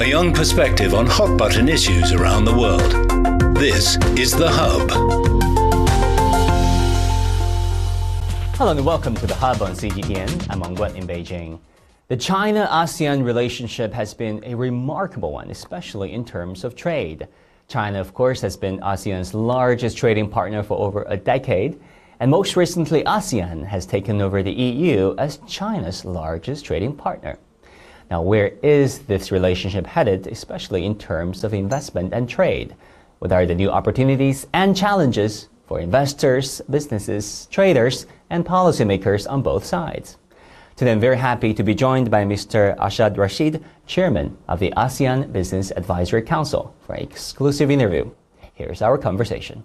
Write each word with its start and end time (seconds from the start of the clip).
a 0.00 0.06
young 0.06 0.32
perspective 0.32 0.94
on 0.94 1.04
hot 1.04 1.36
button 1.36 1.68
issues 1.68 2.12
around 2.12 2.46
the 2.46 2.54
world. 2.54 3.54
This 3.54 3.98
is 4.18 4.32
The 4.32 4.48
Hub. 4.50 4.90
Hello 8.56 8.70
and 8.70 8.86
welcome 8.86 9.14
to 9.16 9.26
The 9.26 9.34
Hub 9.34 9.60
on 9.60 9.72
CGTN. 9.72 10.46
I'm 10.48 10.60
Wang 10.60 10.74
Guan 10.74 10.94
in 10.94 11.06
Beijing. 11.06 11.58
The 12.08 12.16
China 12.16 12.66
ASEAN 12.72 13.22
relationship 13.22 13.92
has 13.92 14.14
been 14.14 14.42
a 14.42 14.54
remarkable 14.54 15.32
one, 15.32 15.50
especially 15.50 16.14
in 16.14 16.24
terms 16.24 16.64
of 16.64 16.74
trade. 16.74 17.28
China, 17.68 18.00
of 18.00 18.14
course, 18.14 18.40
has 18.40 18.56
been 18.56 18.80
ASEAN's 18.80 19.34
largest 19.34 19.98
trading 19.98 20.30
partner 20.30 20.62
for 20.62 20.78
over 20.78 21.04
a 21.08 21.16
decade. 21.18 21.78
And 22.20 22.30
most 22.30 22.56
recently, 22.56 23.04
ASEAN 23.04 23.66
has 23.66 23.84
taken 23.84 24.22
over 24.22 24.42
the 24.42 24.50
EU 24.50 25.14
as 25.18 25.40
China's 25.46 26.06
largest 26.06 26.64
trading 26.64 26.96
partner. 26.96 27.36
Now, 28.10 28.22
where 28.22 28.48
is 28.60 28.98
this 29.00 29.30
relationship 29.30 29.86
headed, 29.86 30.26
especially 30.26 30.84
in 30.84 30.98
terms 30.98 31.44
of 31.44 31.54
investment 31.54 32.12
and 32.12 32.28
trade? 32.28 32.74
What 33.20 33.30
are 33.30 33.46
the 33.46 33.54
new 33.54 33.70
opportunities 33.70 34.48
and 34.52 34.76
challenges 34.76 35.48
for 35.68 35.78
investors, 35.78 36.60
businesses, 36.68 37.46
traders, 37.52 38.06
and 38.28 38.44
policymakers 38.44 39.30
on 39.30 39.42
both 39.42 39.64
sides? 39.64 40.16
Today, 40.74 40.90
I'm 40.90 40.98
very 40.98 41.18
happy 41.18 41.54
to 41.54 41.62
be 41.62 41.72
joined 41.72 42.10
by 42.10 42.24
Mr. 42.24 42.76
Arsjad 42.78 43.14
Rasjid, 43.14 43.62
Chairman 43.86 44.36
of 44.48 44.58
the 44.58 44.72
ASEAN 44.76 45.32
Business 45.32 45.70
Advisory 45.76 46.22
Council, 46.22 46.74
for 46.84 46.94
an 46.94 47.02
exclusive 47.02 47.70
interview. 47.70 48.10
Here's 48.54 48.82
our 48.82 48.98
conversation. 48.98 49.62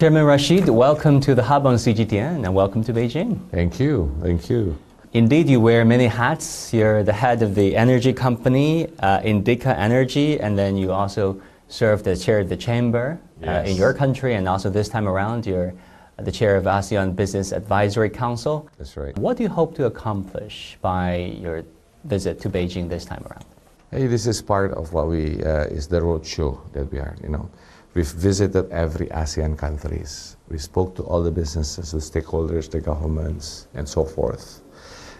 Chairman 0.00 0.24
Rasjid, 0.24 0.68
welcome 0.70 1.20
to 1.20 1.36
the 1.36 1.42
Hub 1.44 1.66
on 1.68 1.76
CGTN 1.76 2.44
and 2.44 2.52
welcome 2.52 2.82
to 2.82 2.92
Beijing. 2.92 3.48
Thank 3.52 3.78
you. 3.78 4.12
Thank 4.22 4.50
you. 4.50 4.76
Indeed, 5.14 5.48
you 5.48 5.58
wear 5.58 5.86
many 5.86 6.06
hats. 6.06 6.72
You're 6.74 7.02
the 7.02 7.14
head 7.14 7.40
of 7.40 7.54
the 7.54 7.74
energy 7.74 8.12
company, 8.12 8.88
uh, 9.00 9.20
Indika 9.20 9.74
Energy, 9.74 10.38
and 10.38 10.58
then 10.58 10.76
you 10.76 10.92
also 10.92 11.40
serve 11.68 12.02
the 12.02 12.14
chair 12.14 12.40
of 12.40 12.50
the 12.50 12.56
chamber 12.56 13.18
uh, 13.46 13.62
in 13.64 13.76
your 13.76 13.94
country, 13.94 14.34
and 14.34 14.46
also 14.46 14.68
this 14.68 14.88
time 14.88 15.08
around, 15.08 15.46
you're 15.46 15.72
the 16.18 16.32
chair 16.32 16.56
of 16.56 16.64
ASEAN 16.64 17.16
Business 17.16 17.52
Advisory 17.52 18.10
Council. 18.10 18.68
That's 18.76 18.98
right. 18.98 19.16
What 19.16 19.38
do 19.38 19.44
you 19.44 19.48
hope 19.48 19.74
to 19.76 19.86
accomplish 19.86 20.76
by 20.82 21.36
your 21.40 21.64
visit 22.04 22.38
to 22.40 22.50
Beijing 22.50 22.90
this 22.90 23.06
time 23.06 23.24
around? 23.30 23.46
Hey, 23.90 24.08
this 24.08 24.26
is 24.26 24.42
part 24.42 24.72
of 24.72 24.92
what 24.92 25.08
we 25.08 25.42
uh, 25.42 25.64
is 25.68 25.88
the 25.88 26.00
roadshow 26.00 26.60
that 26.72 26.92
we 26.92 26.98
are. 26.98 27.16
You 27.22 27.30
know, 27.30 27.48
we've 27.94 28.12
visited 28.12 28.70
every 28.70 29.06
ASEAN 29.06 29.56
countries. 29.56 30.36
We 30.50 30.58
spoke 30.58 30.96
to 30.96 31.02
all 31.04 31.22
the 31.22 31.30
businesses, 31.30 31.92
the 31.92 31.98
stakeholders, 31.98 32.70
the 32.70 32.80
governments, 32.80 33.68
and 33.72 33.88
so 33.88 34.04
forth. 34.04 34.60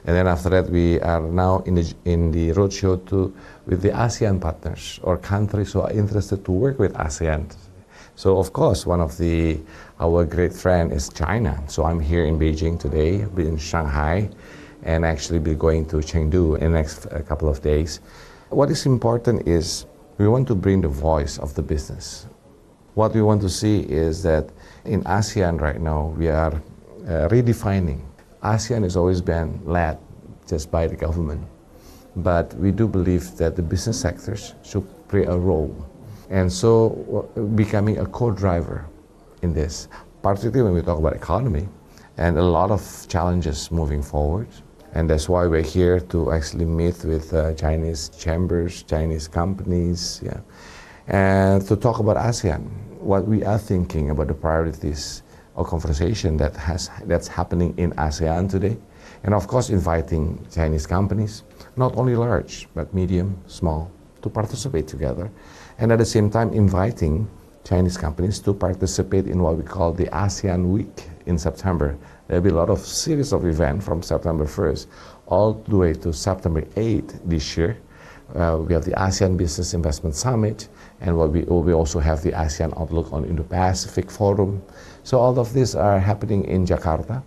And 0.05 0.17
then 0.17 0.27
after 0.27 0.49
that, 0.51 0.71
we 0.71 1.01
are 1.01 1.21
now 1.21 1.59
in 1.67 1.75
the 1.75 1.95
in 2.05 2.31
the 2.31 2.51
roadshow 2.51 3.05
to 3.09 3.35
with 3.67 3.83
the 3.83 3.91
ASEAN 3.91 4.41
partners 4.41 5.01
or 5.03 5.19
countries 5.19 5.73
who 5.73 5.81
are 5.81 5.93
interested 5.93 6.45
to 6.45 6.53
work 6.53 6.79
with 6.79 6.95
ASEAN. 6.95 7.55
So 8.15 8.39
of 8.39 8.53
course, 8.53 8.87
one 8.87 9.01
of 9.01 9.17
the 9.19 9.61
our 10.01 10.25
great 10.25 10.53
friend 10.53 10.93
is 10.93 11.09
China. 11.09 11.63
So 11.69 11.85
I'm 11.85 12.01
here 12.01 12.25
in 12.25 12.39
Beijing 12.39 12.79
today, 12.79 13.27
in 13.37 13.59
Shanghai, 13.59 14.31
and 14.83 15.05
actually 15.05 15.39
be 15.39 15.55
going 15.55 15.87
to 15.87 15.97
Chengdu 15.97 16.59
in 16.59 16.73
the 16.73 16.79
next 16.79 17.07
uh, 17.07 17.21
couple 17.23 17.49
of 17.49 17.63
days. 17.63 18.01
What 18.51 18.71
is 18.71 18.87
important 18.87 19.47
is 19.47 19.87
we 20.19 20.27
want 20.27 20.49
to 20.49 20.55
bring 20.55 20.81
the 20.81 20.89
voice 20.89 21.39
of 21.39 21.55
the 21.55 21.63
business. 21.63 22.27
What 22.95 23.15
we 23.15 23.23
want 23.23 23.41
to 23.43 23.49
see 23.49 23.81
is 23.81 24.23
that 24.25 24.51
in 24.85 25.05
ASEAN 25.05 25.61
right 25.61 25.81
now 25.81 26.15
we 26.17 26.29
are 26.29 26.55
uh, 26.55 27.29
redefining. 27.31 28.08
ASEAN 28.43 28.83
has 28.83 28.97
always 28.97 29.21
been 29.21 29.61
led 29.65 29.99
just 30.47 30.71
by 30.71 30.87
the 30.87 30.97
government, 30.97 31.47
but 32.17 32.55
we 32.55 32.71
do 32.71 32.87
believe 32.87 33.37
that 33.37 33.57
the 33.57 33.63
business 33.63 34.01
sectors 34.01 34.55
should 34.63 34.87
play 35.09 35.25
a 35.25 35.37
role 35.37 35.75
and 36.31 36.53
so 36.53 37.31
uh, 37.37 37.41
becoming 37.41 37.99
a 37.99 38.07
co-driver 38.07 38.87
in 39.43 39.53
this, 39.55 39.89
particularly 40.23 40.63
when 40.63 40.75
we 40.75 40.83
talk 40.83 40.99
about 40.99 41.15
economy 41.15 41.69
and 42.17 42.37
a 42.37 42.43
lot 42.43 42.71
of 42.71 43.07
challenges 43.09 43.71
moving 43.71 44.03
forward. 44.03 44.49
And 44.95 45.09
that's 45.09 45.29
why 45.29 45.47
we're 45.47 45.63
here 45.63 46.01
to 46.01 46.33
actually 46.33 46.65
meet 46.65 47.05
with 47.05 47.33
uh, 47.33 47.55
Chinese 47.55 48.09
chambers, 48.11 48.83
Chinese 48.83 49.29
companies, 49.29 50.21
yeah, 50.25 50.41
and 51.07 51.67
to 51.67 51.77
talk 51.77 51.99
about 51.99 52.17
ASEAN, 52.17 52.69
what 53.01 53.27
we 53.27 53.45
are 53.45 53.59
thinking 53.59 54.11
about 54.11 54.29
the 54.29 54.35
priorities 54.35 55.23
of 55.59 55.67
conversation 55.67 56.37
that 56.37 56.57
has 56.57 56.91
that's 57.05 57.29
happening 57.29 57.75
in 57.77 57.91
ASEAN 57.93 58.49
today, 58.49 58.77
and 59.25 59.35
of 59.35 59.47
course 59.47 59.71
inviting 59.71 60.39
Chinese 60.55 60.87
companies, 60.87 61.43
not 61.77 61.97
only 61.97 62.15
large 62.15 62.69
but 62.75 62.95
medium, 62.95 63.37
small, 63.47 63.91
to 64.23 64.31
participate 64.31 64.87
together, 64.87 65.31
and 65.79 65.93
at 65.93 65.99
the 65.99 66.05
same 66.05 66.31
time 66.31 66.53
inviting 66.53 67.29
Chinese 67.65 67.99
companies 67.99 68.39
to 68.41 68.55
participate 68.55 69.27
in 69.27 69.43
what 69.43 69.57
we 69.57 69.63
call 69.63 69.93
the 69.93 70.07
ASEAN 70.07 70.71
Week 70.73 71.05
in 71.27 71.37
September. 71.37 71.99
There'll 72.27 72.43
be 72.43 72.51
a 72.51 72.55
lot 72.55 72.71
of 72.71 72.79
series 72.79 73.33
of 73.33 73.45
events 73.45 73.85
from 73.85 74.03
September 74.03 74.47
1st 74.47 74.87
all 75.27 75.55
the 75.55 75.77
way 75.77 75.93
to 75.93 76.13
September 76.13 76.63
8th 76.63 77.21
this 77.29 77.57
year. 77.57 77.77
Uh, 78.35 78.59
we 78.67 78.75
have 78.75 78.85
the 78.85 78.93
ASEAN 78.93 79.37
Business 79.37 79.75
Investment 79.75 80.15
Summit, 80.15 80.69
and 81.01 81.17
we, 81.17 81.43
we 81.43 81.73
also 81.73 81.99
have 81.99 82.23
the 82.23 82.33
ASEAN 82.33 82.79
Outlook 82.79 83.13
on 83.13 83.25
Indo-Pacific 83.25 84.11
Forum. 84.11 84.63
So 85.09 85.19
all 85.19 85.39
of 85.39 85.55
these 85.55 85.75
are 85.75 85.99
happening 85.99 86.45
in 86.45 86.67
Jakarta, 86.67 87.23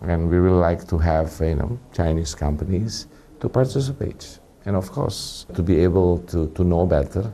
and 0.00 0.28
we 0.28 0.40
would 0.40 0.58
like 0.68 0.88
to 0.88 0.98
have 0.98 1.30
you 1.40 1.54
know 1.54 1.78
Chinese 1.92 2.34
companies 2.34 3.06
to 3.38 3.48
participate, 3.48 4.40
and 4.66 4.74
of 4.74 4.90
course 4.90 5.46
to 5.54 5.62
be 5.62 5.78
able 5.78 6.18
to, 6.30 6.48
to 6.56 6.64
know 6.64 6.86
better, 6.86 7.32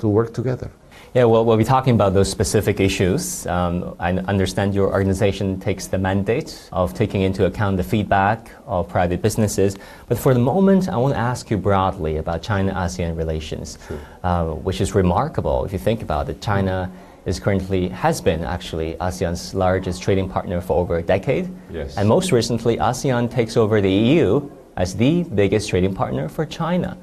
to 0.00 0.06
work 0.06 0.34
together. 0.34 0.70
Yeah, 1.14 1.24
well, 1.24 1.46
we'll 1.46 1.56
be 1.56 1.64
talking 1.64 1.94
about 1.94 2.12
those 2.12 2.30
specific 2.30 2.78
issues. 2.78 3.46
Um, 3.46 3.96
I 3.98 4.12
understand 4.34 4.74
your 4.74 4.92
organization 4.92 5.58
takes 5.58 5.86
the 5.86 5.96
mandate 5.96 6.68
of 6.70 6.92
taking 6.92 7.22
into 7.22 7.46
account 7.46 7.78
the 7.78 7.84
feedback 7.84 8.50
of 8.66 8.86
private 8.86 9.22
businesses. 9.22 9.78
But 10.08 10.18
for 10.18 10.34
the 10.34 10.40
moment, 10.40 10.90
I 10.90 10.98
want 10.98 11.14
to 11.14 11.20
ask 11.20 11.50
you 11.50 11.56
broadly 11.56 12.18
about 12.18 12.42
China 12.42 12.74
ASEAN 12.74 13.16
relations, 13.16 13.78
uh, 14.22 14.48
which 14.66 14.82
is 14.82 14.94
remarkable 14.94 15.64
if 15.64 15.72
you 15.72 15.78
think 15.78 16.02
about 16.02 16.28
it. 16.28 16.42
China 16.42 16.92
is 17.28 17.38
currently, 17.38 17.88
has 17.90 18.20
been 18.20 18.42
actually 18.42 18.94
ASEAN's 18.94 19.54
largest 19.54 20.02
trading 20.02 20.28
partner 20.28 20.60
for 20.60 20.80
over 20.80 20.96
a 20.96 21.02
decade. 21.02 21.48
Yes. 21.70 21.96
And 21.96 22.08
most 22.08 22.32
recently, 22.32 22.78
ASEAN 22.78 23.30
takes 23.30 23.56
over 23.56 23.80
the 23.80 23.90
EU 23.90 24.50
as 24.76 24.96
the 24.96 25.24
biggest 25.24 25.68
trading 25.68 25.94
partner 25.94 26.28
for 26.28 26.46
China. 26.46 26.96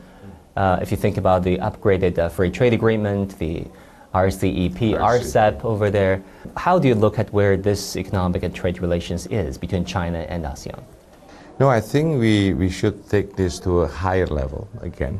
Uh, 0.55 0.79
if 0.81 0.89
you 0.89 0.97
think 0.97 1.17
about 1.17 1.43
the 1.43 1.57
upgraded 1.57 2.17
uh, 2.17 2.29
free 2.29 2.49
trade 2.49 2.73
agreement, 2.73 3.37
the 3.39 3.65
RCEP, 4.13 4.97
RCEP 4.97 5.63
over 5.63 5.91
there, 5.91 6.23
how 6.57 6.79
do 6.79 6.87
you 6.87 6.95
look 6.95 7.19
at 7.19 7.31
where 7.33 7.57
this 7.57 7.95
economic 7.97 8.43
and 8.43 8.55
trade 8.55 8.79
relations 8.79 9.27
is 9.27 9.57
between 9.57 9.85
China 9.85 10.19
and 10.29 10.45
ASEAN? 10.45 10.81
No, 11.59 11.69
I 11.69 11.81
think 11.81 12.19
we, 12.19 12.53
we 12.53 12.69
should 12.69 13.09
take 13.09 13.35
this 13.35 13.59
to 13.59 13.81
a 13.81 13.87
higher 13.87 14.27
level 14.27 14.67
again 14.81 15.19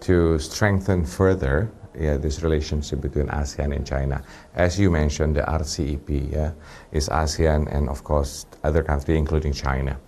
to 0.00 0.38
strengthen 0.38 1.04
further 1.04 1.70
yeah, 1.98 2.16
this 2.16 2.42
relationship 2.42 3.00
between 3.00 3.26
ASEAN 3.28 3.74
and 3.74 3.86
China. 3.86 4.22
As 4.54 4.78
you 4.78 4.90
mentioned, 4.90 5.36
the 5.36 5.42
RCEP 5.42 6.32
yeah, 6.32 6.52
is 6.92 7.08
ASEAN 7.08 7.72
and, 7.74 7.88
of 7.88 8.04
course, 8.04 8.46
other 8.64 8.82
countries, 8.82 9.18
including 9.18 9.52
China. 9.52 9.98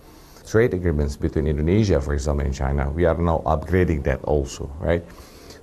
Trade 0.47 0.75
agreements 0.75 1.17
between 1.17 1.47
Indonesia, 1.47 2.01
for 2.01 2.15
example, 2.15 2.47
and 2.47 2.55
China, 2.55 2.91
we 2.91 3.05
are 3.05 3.17
now 3.17 3.43
upgrading 3.45 4.05
that 4.05 4.23
also, 4.25 4.71
right? 4.81 5.05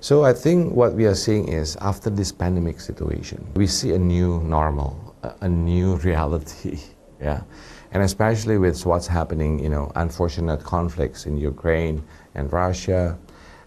So 0.00 0.24
I 0.24 0.32
think 0.32 0.74
what 0.74 0.94
we 0.94 1.06
are 1.06 1.14
seeing 1.14 1.48
is 1.48 1.76
after 1.80 2.10
this 2.10 2.30
pandemic 2.30 2.80
situation, 2.80 3.44
we 3.54 3.66
see 3.66 3.92
a 3.92 3.98
new 3.98 4.40
normal, 4.42 5.16
a, 5.40 5.48
new 5.48 5.96
reality, 6.06 6.78
yeah, 7.20 7.42
and 7.92 8.02
especially 8.02 8.58
with 8.58 8.84
what's 8.86 9.06
happening, 9.06 9.58
you 9.58 9.68
know, 9.68 9.90
unfortunate 9.96 10.62
conflicts 10.62 11.26
in 11.26 11.36
Ukraine 11.36 12.04
and 12.34 12.52
Russia, 12.52 13.18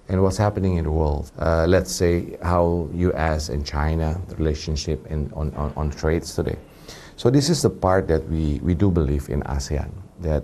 and 0.10 0.22
what's 0.22 0.38
happening 0.38 0.78
in 0.78 0.84
the 0.84 0.92
world. 0.92 1.32
Uh, 1.40 1.66
let's 1.68 1.92
say 1.92 2.38
how 2.42 2.90
U.S. 2.94 3.50
and 3.50 3.66
China 3.66 4.20
relationship 4.38 5.06
in, 5.08 5.32
on, 5.34 5.54
on, 5.54 5.72
on 5.78 5.92
trades 5.92 6.36
today. 6.36 6.58
So 7.16 7.30
this 7.30 7.50
is 7.50 7.62
the 7.62 7.70
part 7.70 8.08
that 8.08 8.28
we, 8.28 8.60
we 8.64 8.74
do 8.74 8.90
believe 8.90 9.30
in 9.30 9.42
ASEAN 9.44 9.92
that 10.22 10.44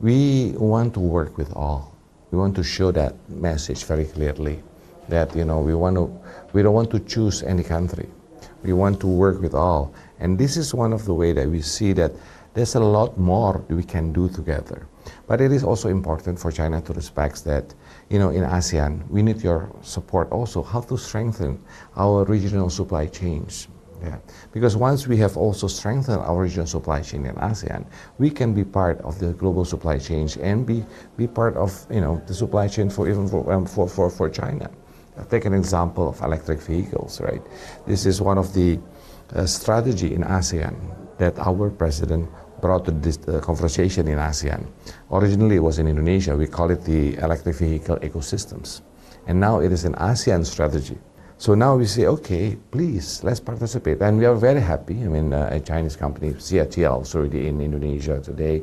we 0.00 0.52
want 0.56 0.94
to 0.94 1.00
work 1.00 1.36
with 1.36 1.52
all. 1.54 1.96
We 2.30 2.38
want 2.38 2.54
to 2.56 2.62
show 2.62 2.92
that 2.92 3.14
message 3.28 3.84
very 3.84 4.04
clearly 4.04 4.62
that 5.08 5.34
you 5.34 5.44
know 5.44 5.58
we 5.60 5.74
want 5.74 5.96
to 5.96 6.10
we 6.52 6.62
don't 6.62 6.74
want 6.74 6.90
to 6.92 7.00
choose 7.00 7.42
any 7.42 7.64
country. 7.64 8.08
We 8.62 8.72
want 8.72 9.00
to 9.00 9.06
work 9.06 9.40
with 9.40 9.54
all. 9.54 9.92
And 10.20 10.38
this 10.38 10.56
is 10.56 10.72
one 10.72 10.92
of 10.92 11.04
the 11.04 11.14
way 11.14 11.32
that 11.32 11.48
we 11.48 11.60
see 11.62 11.92
that 11.94 12.12
there's 12.54 12.74
a 12.74 12.80
lot 12.80 13.18
more 13.18 13.64
we 13.68 13.82
can 13.82 14.12
do 14.12 14.28
together. 14.28 14.86
But 15.26 15.40
it 15.40 15.52
is 15.52 15.64
also 15.64 15.88
important 15.88 16.38
for 16.38 16.50
China 16.50 16.80
to 16.82 16.92
respect 16.92 17.44
that, 17.44 17.74
you 18.10 18.18
know, 18.18 18.30
in 18.30 18.42
ASEAN, 18.42 19.08
we 19.08 19.22
need 19.22 19.40
your 19.40 19.70
support 19.82 20.30
also 20.32 20.62
how 20.62 20.80
to 20.80 20.98
strengthen 20.98 21.62
our 21.96 22.24
regional 22.24 22.68
supply 22.68 23.06
chains. 23.06 23.68
Yeah. 24.02 24.18
Because 24.52 24.76
once 24.76 25.06
we 25.06 25.16
have 25.18 25.36
also 25.36 25.68
strengthened 25.68 26.22
our 26.22 26.42
regional 26.42 26.66
supply 26.66 27.02
chain 27.02 27.26
in 27.26 27.34
ASEAN, 27.36 27.86
we 28.18 28.30
can 28.30 28.54
be 28.54 28.64
part 28.64 28.98
of 29.02 29.18
the 29.18 29.32
global 29.34 29.64
supply 29.64 29.98
chain 29.98 30.28
and 30.40 30.66
be, 30.66 30.84
be 31.16 31.26
part 31.26 31.54
of 31.56 31.86
you 31.90 32.00
know 32.00 32.20
the 32.26 32.34
supply 32.34 32.66
chain 32.66 32.90
for 32.90 33.08
even 33.08 33.28
for, 33.28 33.52
um, 33.52 33.66
for, 33.66 33.86
for, 33.88 34.10
for 34.10 34.28
China. 34.28 34.70
Take 35.28 35.44
an 35.44 35.52
example 35.52 36.08
of 36.08 36.20
electric 36.22 36.60
vehicles, 36.60 37.20
right? 37.20 37.42
This 37.86 38.06
is 38.06 38.22
one 38.22 38.38
of 38.38 38.54
the 38.54 38.80
uh, 39.34 39.44
strategy 39.44 40.14
in 40.14 40.22
ASEAN 40.22 40.74
that 41.18 41.38
our 41.38 41.68
president 41.68 42.28
brought 42.60 42.84
to 42.84 42.90
this 42.90 43.18
uh, 43.28 43.40
conversation 43.40 44.08
in 44.08 44.18
ASEAN. 44.18 44.66
Originally, 45.10 45.56
it 45.56 45.62
was 45.62 45.78
in 45.78 45.86
Indonesia. 45.86 46.36
We 46.36 46.46
call 46.46 46.70
it 46.70 46.84
the 46.84 47.14
electric 47.16 47.56
vehicle 47.56 47.96
ecosystems. 47.96 48.82
And 49.26 49.40
now 49.40 49.60
it 49.60 49.72
is 49.72 49.84
an 49.84 49.94
ASEAN 49.94 50.44
strategy. 50.44 50.98
So 51.38 51.54
now 51.54 51.76
we 51.76 51.86
say, 51.86 52.06
okay, 52.06 52.56
please, 52.70 53.24
let's 53.24 53.40
participate. 53.40 54.02
And 54.02 54.18
we 54.18 54.26
are 54.26 54.34
very 54.34 54.60
happy. 54.60 54.94
I 55.02 55.08
mean, 55.08 55.32
uh, 55.32 55.48
a 55.50 55.58
Chinese 55.60 55.96
company, 55.96 56.32
CATL, 56.34 57.02
is 57.02 57.14
already 57.14 57.46
in 57.48 57.60
Indonesia 57.62 58.20
today, 58.20 58.62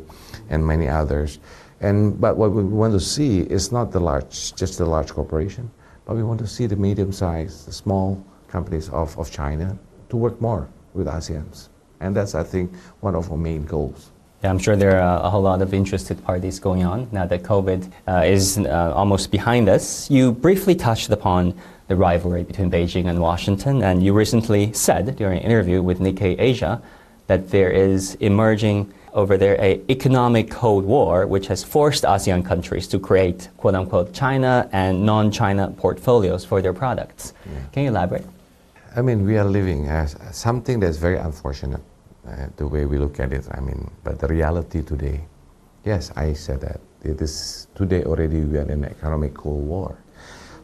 and 0.50 0.66
many 0.66 0.88
others. 0.88 1.40
And, 1.82 2.22
but 2.22 2.38
what 2.38 2.52
we 2.52 2.64
want 2.64 2.94
to 2.94 3.00
see 3.00 3.42
is 3.42 3.72
not 3.72 3.92
the 3.92 4.00
large, 4.00 4.54
just 4.56 4.78
the 4.78 4.86
large 4.86 5.12
corporation, 5.12 5.72
but 6.06 6.16
we 6.16 6.24
want 6.24 6.40
to 6.40 6.48
see 6.48 6.68
the 6.68 6.76
medium-sized, 6.76 7.68
the 7.68 7.72
small 7.72 8.24
companies 8.48 8.90
of, 8.90 9.18
of 9.18 9.32
China 9.32 9.78
to 10.10 10.18
work 10.18 10.40
more 10.40 10.70
with 10.94 11.08
ASEANs. 11.08 11.70
And 12.00 12.16
that's, 12.16 12.36
I 12.36 12.44
think, 12.44 12.74
one 13.00 13.16
of 13.16 13.32
our 13.32 13.38
main 13.38 13.66
goals. 13.66 14.12
Yeah, 14.44 14.52
I'm 14.52 14.60
sure 14.60 14.76
there 14.76 15.02
are 15.02 15.24
a 15.24 15.30
whole 15.30 15.42
lot 15.42 15.64
of 15.64 15.74
interested 15.74 16.24
parties 16.24 16.60
going 16.60 16.84
on 16.84 17.08
now 17.12 17.26
that 17.26 17.42
COVID 17.42 17.92
uh, 18.08 18.22
is 18.24 18.60
uh, 18.60 18.94
almost 18.96 19.32
behind 19.32 19.68
us. 19.68 20.12
You 20.12 20.32
briefly 20.32 20.76
touched 20.76 21.10
upon 21.10 21.56
the 21.88 21.96
rivalry 21.96 22.44
between 22.44 22.70
Beijing 22.70 23.10
and 23.10 23.20
Washington, 23.20 23.82
and 23.82 24.04
you 24.04 24.14
recently 24.14 24.74
said 24.74 25.16
during 25.16 25.40
an 25.40 25.44
interview 25.44 25.82
with 25.82 26.00
Nikkei 26.00 26.40
Asia 26.40 26.82
that 27.26 27.50
there 27.50 27.72
is 27.72 28.16
emerging 28.16 28.94
over 29.14 29.38
there 29.38 29.60
a 29.60 29.82
economic 29.90 30.52
cold 30.52 30.86
war 30.86 31.26
which 31.26 31.48
has 31.48 31.64
forced 31.64 32.04
ASEAN 32.04 32.46
countries 32.46 32.88
to 32.88 33.00
create 33.00 33.50
quote 33.58 33.74
unquote 33.74 34.14
China 34.14 34.70
and 34.72 35.04
non-China 35.04 35.74
portfolios 35.78 36.46
for 36.46 36.62
their 36.62 36.74
products. 36.74 37.34
Yeah. 37.46 37.60
Can 37.72 37.84
you 37.84 37.90
elaborate? 37.90 38.26
I 38.98 39.04
mean, 39.04 39.28
we 39.28 39.38
are 39.38 39.46
living 39.46 39.86
as 39.86 40.18
something 40.32 40.80
that's 40.80 40.98
very 40.98 41.18
unfortunate, 41.18 41.82
uh, 42.28 42.48
the 42.56 42.68
way 42.68 42.86
we 42.86 42.98
look 42.98 43.20
at 43.20 43.32
it. 43.32 43.46
I 43.52 43.60
mean, 43.60 43.92
but 44.04 44.18
the 44.18 44.28
reality 44.28 44.82
today, 44.82 45.22
yes, 45.86 46.12
I 46.16 46.34
said 46.34 46.62
that. 46.62 46.80
It 47.04 47.22
is 47.22 47.68
today 47.76 48.04
already 48.06 48.40
we 48.40 48.58
are 48.58 48.64
in 48.64 48.72
an 48.72 48.86
economic 48.86 49.36
cold 49.36 49.68
war. 49.68 49.96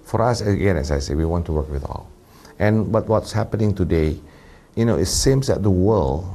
For 0.04 0.24
us, 0.24 0.42
again, 0.42 0.78
as 0.78 0.90
I 0.90 0.98
say, 0.98 1.14
we 1.14 1.26
want 1.26 1.46
to 1.46 1.52
work 1.52 1.70
with 1.70 1.86
all. 1.86 2.10
And 2.58 2.92
but 2.92 3.08
what's 3.08 3.32
happening 3.32 3.76
today, 3.76 4.20
you 4.76 4.86
know, 4.86 4.98
it 4.98 5.06
seems 5.06 5.46
that 5.46 5.62
the 5.62 5.70
world 5.70 6.26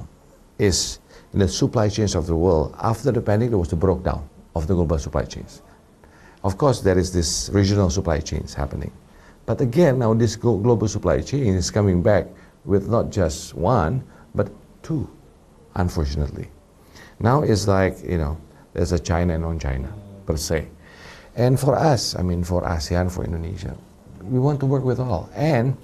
is 0.57 1.01
in 1.33 1.41
the 1.41 1.49
supply 1.49 1.89
chains 1.89 2.15
of 2.15 2.29
the 2.29 2.37
world. 2.37 2.77
After 2.79 3.11
the 3.11 3.21
pandemic, 3.21 3.51
there 3.51 3.59
was 3.59 3.71
the 3.71 3.77
breakdown 3.77 4.23
of 4.55 4.69
the 4.69 4.75
global 4.75 5.01
supply 5.01 5.25
chains. 5.25 5.63
Of 6.45 6.59
course, 6.59 6.81
there 6.81 6.97
is 6.97 7.13
this 7.13 7.51
regional 7.53 7.91
supply 7.91 8.21
chains 8.21 8.55
happening. 8.55 8.93
But 9.49 9.63
again, 9.63 9.99
now 9.99 10.13
this 10.13 10.37
global 10.37 10.87
supply 10.89 11.23
chain 11.23 11.55
is 11.55 11.71
coming 11.71 12.03
back 12.03 12.27
with 12.67 12.87
not 12.87 13.09
just 13.09 13.55
one, 13.55 14.05
but 14.35 14.53
two, 14.83 15.09
unfortunately. 15.75 16.51
Now 17.19 17.41
it's 17.41 17.67
like, 17.67 17.97
you 18.05 18.19
know, 18.19 18.37
there's 18.75 18.93
a 18.93 18.99
China 18.99 19.33
and 19.33 19.43
non-China, 19.43 19.89
per 20.27 20.37
se. 20.37 20.69
And 21.35 21.59
for 21.59 21.77
us, 21.77 22.15
I 22.15 22.21
mean, 22.21 22.45
for 22.45 22.61
ASEAN, 22.61 23.11
for 23.11 23.25
Indonesia, 23.25 23.75
we 24.21 24.39
want 24.39 24.61
to 24.61 24.67
work 24.67 24.85
with 24.85 25.01
all. 25.01 25.31
And 25.35 25.79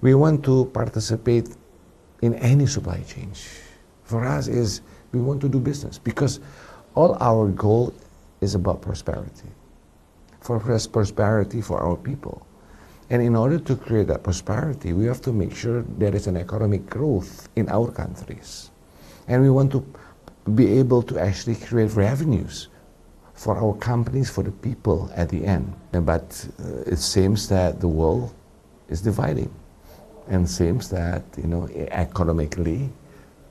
we 0.00 0.14
want 0.14 0.42
to 0.46 0.64
participate 0.72 1.50
in 2.22 2.32
any 2.36 2.64
supply 2.64 3.04
chain. 3.06 3.30
For 4.04 4.24
us 4.24 4.48
is 4.48 4.80
we 5.12 5.20
want 5.20 5.42
to 5.42 5.50
do 5.50 5.60
business 5.60 5.98
because 5.98 6.40
all 6.94 7.18
our 7.20 7.48
goal 7.48 7.92
is 8.40 8.54
about 8.54 8.80
prosperity. 8.80 9.52
For 10.40 10.58
prosperity 10.58 11.60
for 11.60 11.82
our 11.84 11.96
people. 11.96 12.46
And 13.10 13.22
in 13.22 13.36
order 13.36 13.58
to 13.58 13.76
create 13.76 14.08
that 14.08 14.22
prosperity, 14.22 14.92
we 14.92 15.04
have 15.06 15.20
to 15.22 15.32
make 15.32 15.54
sure 15.54 15.82
there 15.98 16.14
is 16.14 16.26
an 16.26 16.36
economic 16.36 16.88
growth 16.88 17.48
in 17.56 17.68
our 17.68 17.90
countries. 17.90 18.70
And 19.28 19.42
we 19.42 19.50
want 19.50 19.72
to 19.72 19.84
be 20.54 20.78
able 20.78 21.02
to 21.02 21.18
actually 21.18 21.56
create 21.56 21.92
revenues 21.94 22.68
for 23.34 23.56
our 23.58 23.74
companies, 23.74 24.30
for 24.30 24.42
the 24.42 24.52
people 24.52 25.10
at 25.14 25.28
the 25.28 25.44
end. 25.44 25.74
But 25.92 26.48
uh, 26.58 26.82
it 26.86 26.98
seems 26.98 27.48
that 27.48 27.80
the 27.80 27.88
world 27.88 28.32
is 28.88 29.00
dividing. 29.00 29.52
And 30.28 30.48
seems 30.48 30.88
that, 30.88 31.22
you 31.36 31.46
know, 31.46 31.68
economically, 31.90 32.90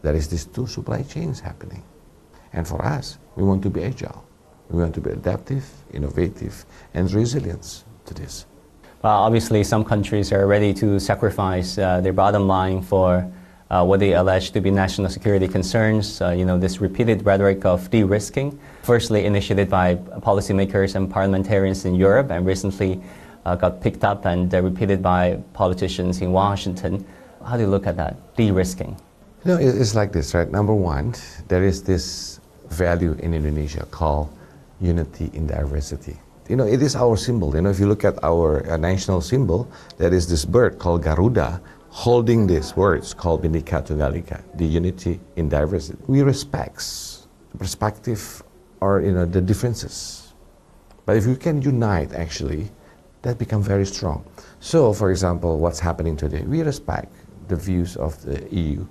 there 0.01 0.15
is 0.15 0.27
these 0.27 0.45
two 0.45 0.65
supply 0.65 1.03
chains 1.03 1.39
happening. 1.39 1.83
And 2.53 2.67
for 2.67 2.83
us, 2.83 3.19
we 3.35 3.43
want 3.43 3.61
to 3.63 3.69
be 3.69 3.83
agile. 3.83 4.23
We 4.69 4.81
want 4.81 4.95
to 4.95 5.01
be 5.01 5.11
adaptive, 5.11 5.65
innovative, 5.93 6.65
and 6.95 7.11
resilient 7.11 7.83
to 8.05 8.13
this. 8.15 8.47
Well, 9.03 9.19
obviously, 9.19 9.65
some 9.65 9.83
countries 9.83 10.31
are 10.31 10.47
ready 10.47 10.73
to 10.75 10.97
sacrifice 10.97 11.77
uh, 11.77 11.99
their 11.99 12.13
bottom 12.13 12.47
line 12.47 12.81
for 12.81 13.29
uh, 13.69 13.83
what 13.83 13.99
they 13.99 14.13
allege 14.13 14.51
to 14.51 14.61
be 14.61 14.71
national 14.71 15.09
security 15.09 15.45
concerns. 15.45 16.21
Uh, 16.21 16.29
you 16.29 16.45
know, 16.45 16.57
this 16.57 16.79
repeated 16.79 17.25
rhetoric 17.25 17.65
of 17.65 17.89
de-risking, 17.89 18.57
firstly 18.83 19.25
initiated 19.25 19.69
by 19.69 19.95
policymakers 20.23 20.95
and 20.95 21.11
parliamentarians 21.11 21.83
in 21.83 21.95
Europe, 21.95 22.31
and 22.31 22.45
recently 22.45 23.03
uh, 23.43 23.57
got 23.57 23.81
picked 23.81 24.05
up 24.05 24.25
and 24.25 24.55
uh, 24.55 24.61
repeated 24.61 25.01
by 25.01 25.37
politicians 25.51 26.21
in 26.21 26.31
Washington. 26.31 27.05
How 27.45 27.57
do 27.57 27.63
you 27.63 27.69
look 27.69 27.85
at 27.85 27.97
that 27.97 28.15
de-risking? 28.37 28.95
You 29.43 29.51
know, 29.51 29.57
it's 29.57 29.95
like 29.95 30.13
this, 30.13 30.33
right? 30.33 30.49
Number 30.49 30.73
one, 30.73 31.13
there 31.49 31.65
is 31.65 31.83
this 31.83 32.39
value 32.69 33.17
in 33.19 33.33
Indonesia 33.33 33.85
called 33.91 34.29
unity 34.79 35.29
in 35.33 35.45
diversity 35.45 36.15
you 36.49 36.55
know, 36.55 36.65
it 36.65 36.81
is 36.81 36.95
our 36.95 37.15
symbol. 37.15 37.55
You 37.55 37.61
know, 37.61 37.69
if 37.69 37.79
you 37.79 37.87
look 37.87 38.03
at 38.03 38.21
our 38.23 38.69
uh, 38.69 38.77
national 38.77 39.21
symbol, 39.21 39.69
there 39.97 40.13
is 40.13 40.27
this 40.27 40.43
bird 40.43 40.77
called 40.77 41.03
Garuda 41.03 41.61
holding 41.89 42.47
these 42.47 42.75
words 42.75 43.13
called 43.13 43.43
Bhinneka 43.43 43.85
Tunggal 43.85 44.17
Ika, 44.17 44.43
the 44.55 44.65
unity 44.65 45.19
in 45.35 45.47
diversity. 45.47 45.97
We 46.07 46.21
respect 46.21 46.83
the 47.51 47.57
perspective 47.57 48.43
or, 48.81 49.01
you 49.01 49.13
know, 49.13 49.25
the 49.25 49.39
differences. 49.39 50.33
But 51.05 51.17
if 51.17 51.25
you 51.25 51.35
can 51.35 51.61
unite, 51.61 52.13
actually, 52.13 52.71
that 53.21 53.37
becomes 53.37 53.67
very 53.67 53.85
strong. 53.85 54.25
So, 54.59 54.91
for 54.91 55.11
example, 55.11 55.59
what's 55.59 55.79
happening 55.79 56.17
today, 56.17 56.41
we 56.41 56.61
respect 56.61 57.13
the 57.47 57.55
views 57.55 57.95
of 57.95 58.21
the 58.23 58.53
EU. 58.53 58.85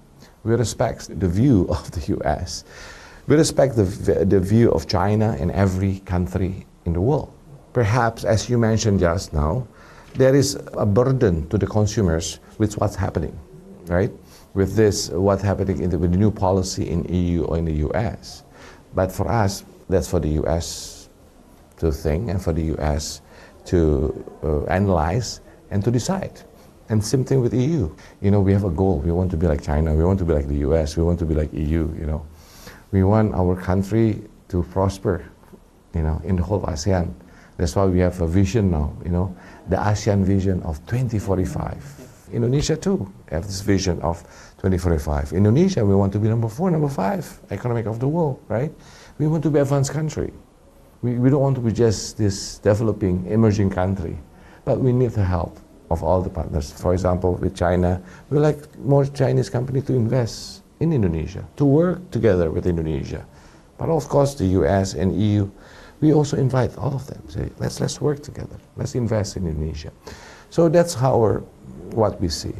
We 0.44 0.54
respect 0.54 1.18
the 1.20 1.28
view 1.28 1.66
of 1.68 1.90
the 1.90 2.16
US. 2.16 2.64
We 3.26 3.36
respect 3.36 3.76
the, 3.76 3.84
the 4.24 4.40
view 4.40 4.70
of 4.70 4.86
China 4.86 5.36
and 5.38 5.50
every 5.50 6.00
country 6.00 6.66
in 6.86 6.94
the 6.94 7.00
world 7.00 7.32
perhaps, 7.72 8.24
as 8.24 8.48
you 8.48 8.58
mentioned 8.58 9.00
just 9.00 9.32
now, 9.32 9.66
there 10.14 10.34
is 10.34 10.58
a 10.74 10.84
burden 10.84 11.48
to 11.48 11.58
the 11.58 11.66
consumers 11.66 12.38
with 12.58 12.78
what's 12.78 12.94
happening, 12.94 13.38
right? 13.86 14.10
With 14.54 14.76
this, 14.76 15.08
what's 15.08 15.42
happening 15.42 15.88
the, 15.88 15.98
with 15.98 16.12
the 16.12 16.18
new 16.18 16.30
policy 16.30 16.88
in 16.88 17.04
EU 17.04 17.44
or 17.44 17.56
in 17.56 17.64
the 17.64 17.72
US. 17.88 18.42
But 18.94 19.10
for 19.10 19.30
us, 19.30 19.64
that's 19.88 20.08
for 20.08 20.20
the 20.20 20.28
US 20.44 21.08
to 21.78 21.90
think 21.90 22.28
and 22.28 22.40
for 22.42 22.52
the 22.52 22.74
US 22.76 23.22
to 23.66 24.24
uh, 24.42 24.64
analyze 24.64 25.40
and 25.70 25.82
to 25.84 25.90
decide. 25.90 26.42
And 26.88 27.02
same 27.02 27.24
thing 27.24 27.40
with 27.40 27.54
EU. 27.54 27.90
You 28.20 28.30
know, 28.30 28.40
we 28.40 28.52
have 28.52 28.64
a 28.64 28.70
goal. 28.70 28.98
We 28.98 29.12
want 29.12 29.30
to 29.30 29.36
be 29.36 29.46
like 29.46 29.62
China. 29.62 29.94
We 29.94 30.04
want 30.04 30.18
to 30.18 30.26
be 30.26 30.34
like 30.34 30.46
the 30.46 30.58
US. 30.68 30.96
We 30.96 31.02
want 31.02 31.18
to 31.20 31.24
be 31.24 31.34
like 31.34 31.52
EU, 31.52 31.88
you 31.98 32.06
know. 32.06 32.26
We 32.90 33.02
want 33.02 33.34
our 33.34 33.56
country 33.56 34.20
to 34.48 34.62
prosper, 34.64 35.24
you 35.94 36.02
know, 36.02 36.20
in 36.24 36.36
the 36.36 36.42
whole 36.42 36.60
ASEAN. 36.62 37.14
That's 37.56 37.76
why 37.76 37.84
we 37.86 37.98
have 38.00 38.20
a 38.20 38.26
vision 38.26 38.70
now, 38.70 38.96
you 39.04 39.10
know, 39.10 39.36
the 39.68 39.76
ASEAN 39.76 40.24
vision 40.24 40.62
of 40.62 40.84
2045. 40.86 42.28
Indonesia 42.32 42.76
too 42.76 43.12
have 43.30 43.44
this 43.44 43.60
vision 43.60 44.00
of 44.00 44.22
2045. 44.58 45.32
Indonesia, 45.32 45.84
we 45.84 45.94
want 45.94 46.12
to 46.12 46.18
be 46.18 46.28
number 46.28 46.48
four, 46.48 46.70
number 46.70 46.88
five 46.88 47.26
economic 47.50 47.86
of 47.86 48.00
the 48.00 48.08
world, 48.08 48.40
right? 48.48 48.72
We 49.18 49.26
want 49.28 49.42
to 49.44 49.50
be 49.50 49.58
advanced 49.58 49.92
country. 49.92 50.32
We, 51.02 51.18
we 51.18 51.30
don't 51.30 51.42
want 51.42 51.56
to 51.56 51.60
be 51.60 51.72
just 51.72 52.16
this 52.16 52.58
developing, 52.58 53.26
emerging 53.26 53.70
country, 53.70 54.16
but 54.64 54.80
we 54.80 54.92
need 54.92 55.10
the 55.10 55.24
help 55.24 55.58
of 55.90 56.02
all 56.02 56.22
the 56.22 56.30
partners. 56.30 56.72
For 56.72 56.94
example, 56.94 57.34
with 57.34 57.54
China, 57.54 58.02
we 58.30 58.38
like 58.38 58.78
more 58.78 59.04
Chinese 59.04 59.50
companies 59.50 59.84
to 59.84 59.94
invest 59.94 60.62
in 60.80 60.92
Indonesia, 60.92 61.44
to 61.56 61.64
work 61.64 62.10
together 62.10 62.50
with 62.50 62.66
Indonesia. 62.66 63.26
But 63.76 63.90
of 63.90 64.08
course, 64.08 64.34
the 64.34 64.46
US 64.62 64.94
and 64.94 65.14
EU 65.14 65.50
we 66.02 66.12
also 66.12 66.36
invite 66.36 66.76
all 66.76 66.94
of 66.94 67.06
them. 67.06 67.22
Say, 67.28 67.48
let's 67.58 67.80
let's 67.80 68.00
work 68.00 68.22
together. 68.22 68.58
Let's 68.76 68.94
invest 68.94 69.36
in 69.36 69.46
Indonesia. 69.46 69.92
So 70.50 70.68
that's 70.68 70.92
how 70.92 71.14
our, 71.14 71.38
what 71.94 72.20
we 72.20 72.28
see. 72.28 72.52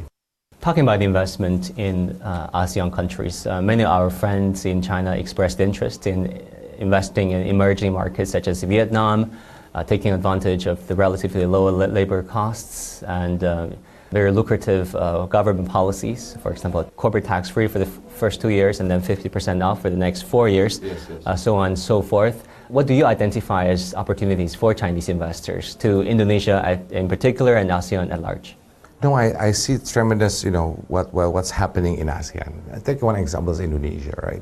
Talking 0.61 0.83
about 0.83 1.01
investment 1.01 1.77
in 1.77 2.19
uh, 2.23 2.61
ASEAN 2.61 2.91
countries, 2.91 3.45
uh, 3.45 3.61
many 3.61 3.83
of 3.83 3.89
our 3.89 4.09
friends 4.09 4.65
in 4.65 4.81
China 4.81 5.11
expressed 5.15 5.59
interest 5.59 6.07
in 6.07 6.41
investing 6.79 7.31
in 7.31 7.45
emerging 7.45 7.93
markets 7.93 8.31
such 8.31 8.47
as 8.47 8.63
Vietnam, 8.63 9.29
uh, 9.75 9.83
taking 9.83 10.13
advantage 10.13 10.65
of 10.65 10.87
the 10.87 10.95
relatively 10.95 11.45
lower 11.45 11.71
labor 11.71 12.23
costs 12.23 13.03
and 13.03 13.43
uh, 13.43 13.67
very 14.11 14.31
lucrative 14.31 14.95
uh, 14.95 15.25
government 15.25 15.67
policies. 15.67 16.37
For 16.41 16.51
example, 16.51 16.83
corporate 16.95 17.25
tax 17.25 17.49
free 17.49 17.67
for 17.67 17.79
the 17.79 17.85
first 17.85 18.39
two 18.39 18.49
years 18.49 18.79
and 18.79 18.89
then 18.89 19.01
50% 19.01 19.63
off 19.63 19.81
for 19.81 19.89
the 19.89 19.97
next 19.97 20.21
four 20.23 20.47
years, 20.47 20.79
yes, 20.79 21.07
yes. 21.09 21.23
Uh, 21.25 21.35
so 21.35 21.55
on 21.57 21.67
and 21.67 21.79
so 21.79 22.01
forth. 22.01 22.47
What 22.73 22.87
do 22.87 22.95
you 22.95 23.05
identify 23.05 23.67
as 23.67 23.93
opportunities 23.93 24.55
for 24.55 24.73
Chinese 24.73 25.07
investors 25.07 25.75
to 25.75 26.01
Indonesia 26.01 26.81
in 26.89 27.07
particular 27.07 27.53
and 27.57 27.69
ASEAN 27.69 28.11
at 28.11 28.19
large? 28.19 28.57
No, 29.03 29.13
I, 29.13 29.49
I 29.49 29.51
see 29.51 29.77
tremendous, 29.77 30.43
you 30.43 30.49
know, 30.49 30.83
what, 30.87 31.13
well, 31.13 31.31
what's 31.31 31.51
happening 31.51 31.99
in 31.99 32.07
ASEAN. 32.07 32.51
I 32.73 32.79
take 32.79 33.03
one 33.03 33.15
example 33.15 33.53
is 33.53 33.59
Indonesia, 33.59 34.17
right? 34.23 34.41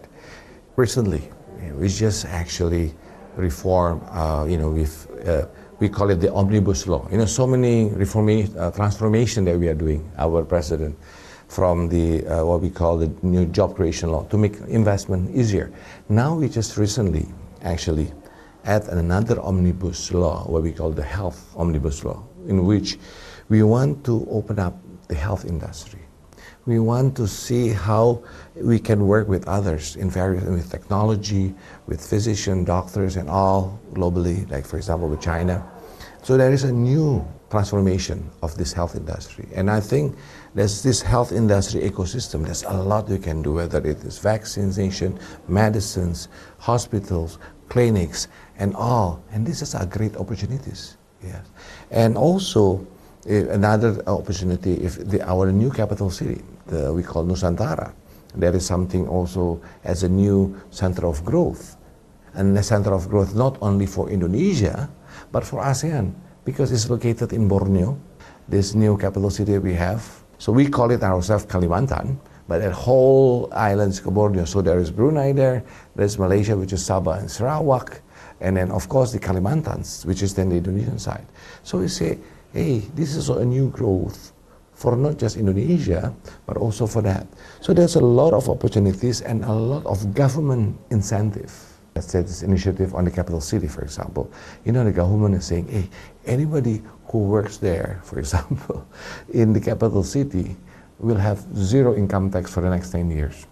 Recently, 0.77 1.27
we 1.73 1.89
just 1.89 2.23
actually 2.23 2.93
reform, 3.35 3.99
uh, 4.11 4.45
you 4.47 4.57
know, 4.57 4.69
with, 4.69 5.11
uh, 5.27 5.47
we 5.79 5.89
call 5.89 6.09
it 6.09 6.21
the 6.21 6.33
omnibus 6.33 6.87
law. 6.87 7.05
You 7.11 7.17
know, 7.17 7.25
so 7.25 7.45
many 7.45 7.89
reformation, 7.89 8.57
uh, 8.57 8.71
transformation 8.71 9.43
that 9.43 9.59
we 9.59 9.67
are 9.67 9.75
doing, 9.75 10.09
our 10.17 10.45
president, 10.45 10.97
from 11.49 11.89
the, 11.89 12.25
uh, 12.27 12.45
what 12.45 12.61
we 12.61 12.69
call 12.69 12.97
the 12.97 13.11
new 13.23 13.45
job 13.47 13.75
creation 13.75 14.09
law 14.09 14.23
to 14.27 14.37
make 14.37 14.55
investment 14.69 15.35
easier. 15.35 15.69
Now 16.07 16.33
we 16.33 16.47
just 16.47 16.77
recently 16.77 17.27
actually 17.63 18.13
add 18.65 18.87
another 18.87 19.39
omnibus 19.41 20.11
law, 20.11 20.43
what 20.45 20.63
we 20.63 20.71
call 20.71 20.91
the 20.91 21.03
health 21.03 21.53
omnibus 21.55 22.03
law, 22.03 22.23
in 22.47 22.65
which 22.65 22.97
we 23.49 23.63
want 23.63 24.03
to 24.05 24.27
open 24.29 24.59
up 24.59 24.77
the 25.07 25.15
health 25.15 25.45
industry. 25.45 25.99
We 26.65 26.79
want 26.79 27.17
to 27.17 27.27
see 27.27 27.69
how 27.69 28.23
we 28.55 28.77
can 28.77 29.07
work 29.07 29.27
with 29.27 29.47
others 29.47 29.95
in 29.95 30.09
various 30.11 30.43
with 30.43 30.69
technology, 30.69 31.55
with 31.87 32.05
physicians, 32.05 32.67
doctors, 32.67 33.17
and 33.17 33.27
all 33.29 33.79
globally. 33.93 34.49
Like 34.49 34.65
for 34.65 34.77
example, 34.77 35.09
with 35.09 35.21
China. 35.21 35.65
So 36.21 36.37
there 36.37 36.53
is 36.53 36.63
a 36.63 36.71
new 36.71 37.25
transformation 37.49 38.29
of 38.43 38.55
this 38.55 38.73
health 38.73 38.95
industry, 38.95 39.47
and 39.55 39.71
I 39.71 39.79
think 39.79 40.15
there's 40.53 40.83
this 40.83 41.01
health 41.01 41.31
industry 41.31 41.81
ecosystem. 41.81 42.45
There's 42.45 42.63
a 42.63 42.73
lot 42.73 43.09
we 43.09 43.17
can 43.17 43.41
do, 43.41 43.53
whether 43.53 43.79
it 43.79 44.03
is 44.03 44.19
vaccination, 44.19 45.17
medicines, 45.47 46.27
hospitals, 46.59 47.39
clinics, 47.71 48.27
and 48.59 48.75
all. 48.75 49.23
And 49.31 49.47
this 49.47 49.63
is 49.63 49.73
a 49.73 49.87
great 49.87 50.19
opportunities. 50.19 50.99
Yes, 51.23 51.47
and 51.91 52.17
also 52.17 52.85
eh, 53.25 53.47
another 53.47 54.03
opportunity 54.07 54.73
if 54.83 54.99
the, 54.99 55.23
our 55.23 55.51
new 55.51 55.71
capital 55.71 56.09
city, 56.09 56.43
the, 56.67 56.91
we 56.91 57.03
call 57.03 57.23
Nusantara, 57.23 57.93
there 58.35 58.55
is 58.55 58.65
something 58.65 59.07
also 59.07 59.61
as 59.83 60.03
a 60.03 60.09
new 60.09 60.59
center 60.69 61.07
of 61.07 61.23
growth. 61.23 61.77
And 62.33 62.57
a 62.57 62.63
center 62.63 62.93
of 62.93 63.09
growth 63.09 63.35
not 63.35 63.57
only 63.61 63.85
for 63.85 64.09
Indonesia, 64.09 64.89
but 65.31 65.43
for 65.43 65.61
ASEAN, 65.61 66.13
because 66.45 66.71
it's 66.71 66.89
located 66.89 67.33
in 67.33 67.47
Borneo, 67.47 67.99
this 68.47 68.73
new 68.73 68.97
capital 68.97 69.29
city 69.29 69.57
we 69.59 69.73
have. 69.75 70.03
So 70.37 70.51
we 70.51 70.67
call 70.67 70.91
it 70.91 71.03
ourselves 71.03 71.45
Kalimantan, 71.45 72.17
but 72.51 72.59
that 72.59 72.73
whole 72.73 73.47
island 73.53 73.93
is 73.93 74.01
Borneo. 74.01 74.43
So 74.43 74.61
there 74.61 74.77
is 74.77 74.91
Brunei 74.91 75.31
there, 75.31 75.63
there's 75.95 76.19
Malaysia, 76.19 76.57
which 76.57 76.73
is 76.73 76.83
Sabah 76.83 77.19
and 77.19 77.31
Sarawak, 77.31 78.01
and 78.41 78.57
then 78.57 78.71
of 78.71 78.89
course 78.89 79.13
the 79.13 79.19
Kalimantan, 79.19 79.87
which 80.03 80.21
is 80.21 80.35
then 80.35 80.49
the 80.49 80.57
Indonesian 80.57 80.99
side. 80.99 81.25
So 81.63 81.77
we 81.77 81.87
say 81.87 82.19
hey, 82.51 82.79
this 82.93 83.15
is 83.15 83.29
a 83.29 83.45
new 83.45 83.69
growth 83.69 84.33
for 84.73 84.97
not 84.97 85.17
just 85.17 85.37
Indonesia, 85.37 86.13
but 86.45 86.57
also 86.57 86.85
for 86.85 87.01
that. 87.03 87.25
So 87.61 87.71
there's 87.71 87.95
a 87.95 88.03
lot 88.03 88.33
of 88.33 88.49
opportunities 88.49 89.21
and 89.21 89.45
a 89.45 89.53
lot 89.53 89.85
of 89.85 90.13
government 90.13 90.75
incentive. 90.89 91.55
Let's 91.95 92.11
say 92.11 92.21
this 92.21 92.43
initiative 92.43 92.95
on 92.95 93.05
the 93.05 93.11
capital 93.11 93.39
city, 93.39 93.69
for 93.69 93.81
example. 93.81 94.29
You 94.65 94.73
know, 94.73 94.83
the 94.83 94.91
government 94.91 95.35
is 95.35 95.45
saying, 95.45 95.69
hey, 95.69 95.89
anybody 96.25 96.83
who 97.07 97.19
works 97.19 97.55
there, 97.55 98.01
for 98.03 98.19
example, 98.23 98.85
in 99.31 99.53
the 99.53 99.61
capital 99.61 100.03
city, 100.03 100.57
will 101.07 101.17
have 101.17 101.45
zero 101.55 101.95
income 101.95 102.31
tax 102.31 102.53
for 102.53 102.61
the 102.61 102.69
next 102.69 102.91
10 102.91 103.11
years. 103.11 103.47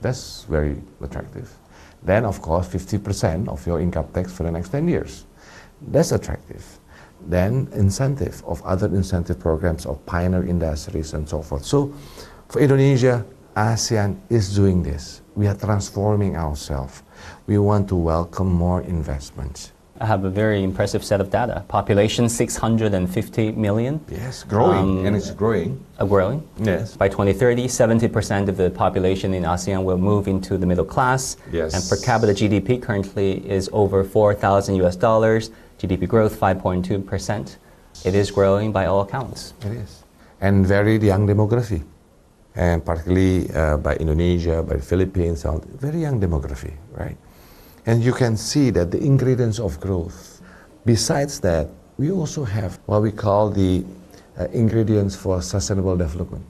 That's 0.00 0.44
very 0.44 0.82
attractive. 1.00 1.50
Then, 2.02 2.24
of 2.24 2.42
course, 2.42 2.68
50% 2.68 3.48
of 3.48 3.66
your 3.66 3.80
income 3.80 4.08
tax 4.12 4.32
for 4.32 4.42
the 4.42 4.50
next 4.50 4.68
10 4.70 4.88
years. 4.88 5.24
That's 5.80 6.12
attractive 6.12 6.78
then 7.26 7.68
incentive 7.72 8.42
of 8.44 8.62
other 8.62 8.86
incentive 8.88 9.38
programs 9.40 9.86
of 9.86 10.04
pioneer 10.06 10.44
industries 10.44 11.14
and 11.14 11.28
so 11.28 11.42
forth. 11.42 11.64
So 11.64 11.92
for 12.48 12.60
Indonesia, 12.60 13.24
ASEAN 13.56 14.18
is 14.28 14.54
doing 14.54 14.82
this. 14.82 15.22
We 15.34 15.46
are 15.46 15.54
transforming 15.54 16.36
ourselves. 16.36 17.02
We 17.46 17.58
want 17.58 17.88
to 17.88 17.96
welcome 17.96 18.52
more 18.52 18.82
investments. 18.82 19.72
I 20.00 20.06
have 20.06 20.24
a 20.24 20.30
very 20.30 20.64
impressive 20.64 21.04
set 21.04 21.20
of 21.20 21.30
data. 21.30 21.64
Population 21.68 22.28
650 22.28 23.52
million. 23.52 24.00
Yes, 24.10 24.42
growing, 24.42 24.98
um, 24.98 25.06
and 25.06 25.14
it's 25.16 25.30
growing. 25.30 25.84
Uh, 26.00 26.06
growing. 26.06 26.42
Yes. 26.58 26.96
By 26.96 27.08
2030, 27.08 27.68
70% 27.68 28.48
of 28.48 28.56
the 28.56 28.70
population 28.70 29.34
in 29.34 29.44
ASEAN 29.44 29.84
will 29.84 29.98
move 29.98 30.26
into 30.26 30.58
the 30.58 30.66
middle 30.66 30.84
class. 30.84 31.36
Yes. 31.52 31.74
And 31.74 31.82
per 31.88 32.04
capita 32.04 32.32
GDP 32.32 32.82
currently 32.82 33.48
is 33.48 33.70
over 33.72 34.02
4,000 34.02 34.74
US 34.82 34.96
dollars. 34.96 35.50
GDP 35.78 36.08
growth 36.08 36.38
5.2%. 36.40 37.56
It 38.04 38.14
is 38.16 38.32
growing 38.32 38.72
by 38.72 38.86
all 38.86 39.02
accounts. 39.02 39.54
It 39.64 39.72
is. 39.72 40.02
And 40.40 40.66
very 40.66 40.98
young 40.98 41.26
demography. 41.26 41.84
And 42.56 42.84
particularly 42.84 43.50
uh, 43.54 43.76
by 43.76 43.94
Indonesia, 43.96 44.62
by 44.62 44.76
the 44.76 44.82
Philippines, 44.82 45.46
very 45.78 46.00
young 46.00 46.20
demography, 46.20 46.72
right? 46.92 47.16
And 47.86 48.02
you 48.02 48.12
can 48.12 48.36
see 48.36 48.70
that 48.70 48.90
the 48.90 48.98
ingredients 48.98 49.58
of 49.58 49.78
growth. 49.78 50.40
Besides 50.86 51.40
that, 51.40 51.68
we 51.98 52.10
also 52.10 52.44
have 52.44 52.78
what 52.86 53.02
we 53.02 53.12
call 53.12 53.50
the 53.50 53.84
uh, 54.38 54.46
ingredients 54.52 55.14
for 55.14 55.42
sustainable 55.42 55.96
development. 55.96 56.44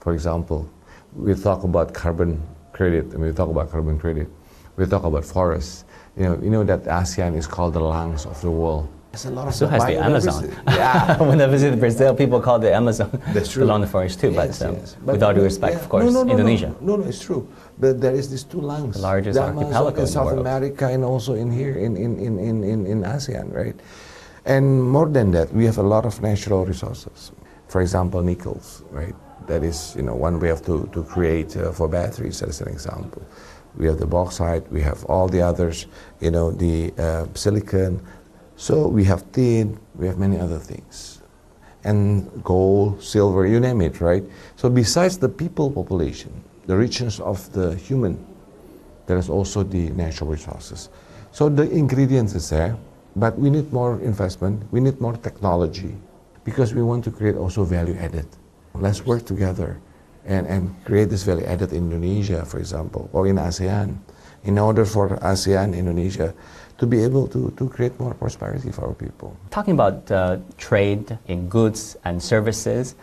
For 0.00 0.14
example, 0.14 0.68
we 1.14 1.34
talk 1.34 1.64
about 1.64 1.94
carbon 1.94 2.42
credit, 2.72 3.12
and 3.12 3.20
we 3.20 3.32
talk 3.32 3.50
about 3.50 3.70
carbon 3.70 3.98
credit. 3.98 4.28
We 4.76 4.86
talk 4.86 5.04
about 5.04 5.24
forests. 5.24 5.84
You 6.16 6.24
know, 6.24 6.40
you 6.42 6.50
know 6.50 6.64
that 6.64 6.84
ASEAN 6.84 7.36
is 7.36 7.46
called 7.46 7.74
the 7.74 7.80
lungs 7.80 8.26
of 8.26 8.40
the 8.40 8.50
world. 8.50 8.88
There's 9.12 9.26
a 9.26 9.30
lot 9.30 9.46
of 9.46 9.54
so 9.54 9.68
has 9.68 9.84
the 9.84 9.96
Amazon. 9.96 10.50
Yeah. 10.66 11.22
when 11.22 11.40
I 11.40 11.46
visit 11.46 11.78
Brazil, 11.78 12.16
people 12.16 12.40
call 12.40 12.58
the 12.58 12.74
Amazon 12.74 13.10
That's 13.28 13.52
true. 13.52 13.60
the 13.60 13.66
lung 13.66 13.86
forest 13.86 14.18
too. 14.18 14.32
Yes, 14.32 14.58
but, 14.58 14.68
um, 14.68 14.74
yes. 14.74 14.96
but, 15.04 15.12
with 15.12 15.22
all 15.22 15.34
due 15.34 15.42
respect, 15.42 15.74
yeah. 15.74 15.80
of 15.80 15.88
course, 15.88 16.04
no, 16.04 16.10
no, 16.10 16.22
no, 16.24 16.32
Indonesia. 16.32 16.74
No, 16.80 16.96
no, 16.96 17.04
it's 17.04 17.22
true. 17.22 17.46
But 17.78 18.00
there 18.00 18.14
is 18.14 18.30
these 18.30 18.44
two 18.44 18.60
lungs. 18.60 18.96
The 18.96 19.02
largest 19.02 19.34
the 19.34 19.42
archipelago 19.42 20.00
in 20.00 20.06
South 20.06 20.32
America 20.32 20.86
and 20.86 21.04
also 21.04 21.34
in 21.34 21.50
here 21.50 21.74
in, 21.74 21.96
in, 21.96 22.18
in, 22.18 22.38
in, 22.38 22.64
in, 22.64 22.86
in 22.86 23.02
ASEAN, 23.02 23.52
right? 23.52 23.74
And 24.44 24.82
more 24.82 25.08
than 25.08 25.30
that, 25.32 25.52
we 25.52 25.64
have 25.66 25.78
a 25.78 25.82
lot 25.82 26.04
of 26.06 26.20
natural 26.22 26.64
resources. 26.64 27.32
For 27.68 27.80
example, 27.80 28.22
nickels, 28.22 28.82
right? 28.90 29.14
That 29.46 29.64
is, 29.64 29.94
you 29.96 30.02
know, 30.02 30.14
one 30.14 30.38
way 30.38 30.50
of 30.50 30.64
to, 30.66 30.88
to 30.92 31.02
create 31.02 31.56
uh, 31.56 31.72
for 31.72 31.88
batteries, 31.88 32.42
as 32.42 32.60
an 32.60 32.68
example 32.68 33.22
we 33.76 33.86
have 33.86 33.98
the 33.98 34.06
bauxite, 34.06 34.70
we 34.70 34.80
have 34.82 35.04
all 35.06 35.28
the 35.28 35.40
others, 35.40 35.86
you 36.20 36.30
know, 36.30 36.50
the 36.50 36.92
uh, 36.98 37.26
silicon. 37.34 38.00
So 38.56 38.86
we 38.86 39.04
have 39.04 39.30
tin, 39.32 39.78
we 39.96 40.06
have 40.06 40.18
many 40.18 40.38
other 40.38 40.58
things. 40.58 41.20
And 41.82 42.42
gold, 42.42 43.02
silver, 43.02 43.46
you 43.46 43.60
name 43.60 43.80
it, 43.80 44.00
right? 44.00 44.24
So 44.56 44.70
besides 44.70 45.18
the 45.18 45.28
people 45.28 45.70
population, 45.70 46.32
the 46.66 46.76
richness 46.76 47.20
of 47.20 47.52
the 47.52 47.74
human, 47.74 48.24
there 49.06 49.18
is 49.18 49.28
also 49.28 49.62
the 49.62 49.90
natural 49.90 50.30
resources. 50.30 50.88
So 51.32 51.48
the 51.48 51.68
ingredients 51.70 52.34
is 52.34 52.48
there, 52.50 52.76
but 53.16 53.38
we 53.38 53.50
need 53.50 53.72
more 53.72 54.00
investment, 54.00 54.62
we 54.72 54.80
need 54.80 55.00
more 55.00 55.16
technology, 55.16 55.94
because 56.44 56.74
we 56.74 56.82
want 56.82 57.04
to 57.04 57.10
create 57.10 57.36
also 57.36 57.64
value 57.64 57.96
added. 57.96 58.26
Let's 58.74 59.04
work 59.04 59.24
together 59.24 59.80
and, 60.24 60.46
and 60.46 60.74
create 60.84 61.10
this 61.10 61.22
value 61.22 61.44
added 61.44 61.72
in 61.72 61.92
Indonesia, 61.92 62.44
for 62.44 62.58
example, 62.58 63.10
or 63.12 63.26
in 63.26 63.36
ASEAN, 63.36 63.98
in 64.44 64.58
order 64.58 64.84
for 64.84 65.16
ASEAN, 65.18 65.76
Indonesia, 65.76 66.34
to 66.78 66.86
be 66.86 67.02
able 67.04 67.28
to, 67.28 67.52
to 67.56 67.68
create 67.68 67.98
more 68.00 68.14
prosperity 68.14 68.70
for 68.70 68.86
our 68.86 68.94
people. 68.94 69.36
Talking 69.50 69.74
about 69.74 70.10
uh, 70.10 70.38
trade 70.58 71.18
in 71.28 71.48
goods 71.48 71.96
and 72.04 72.22
services, 72.22 72.96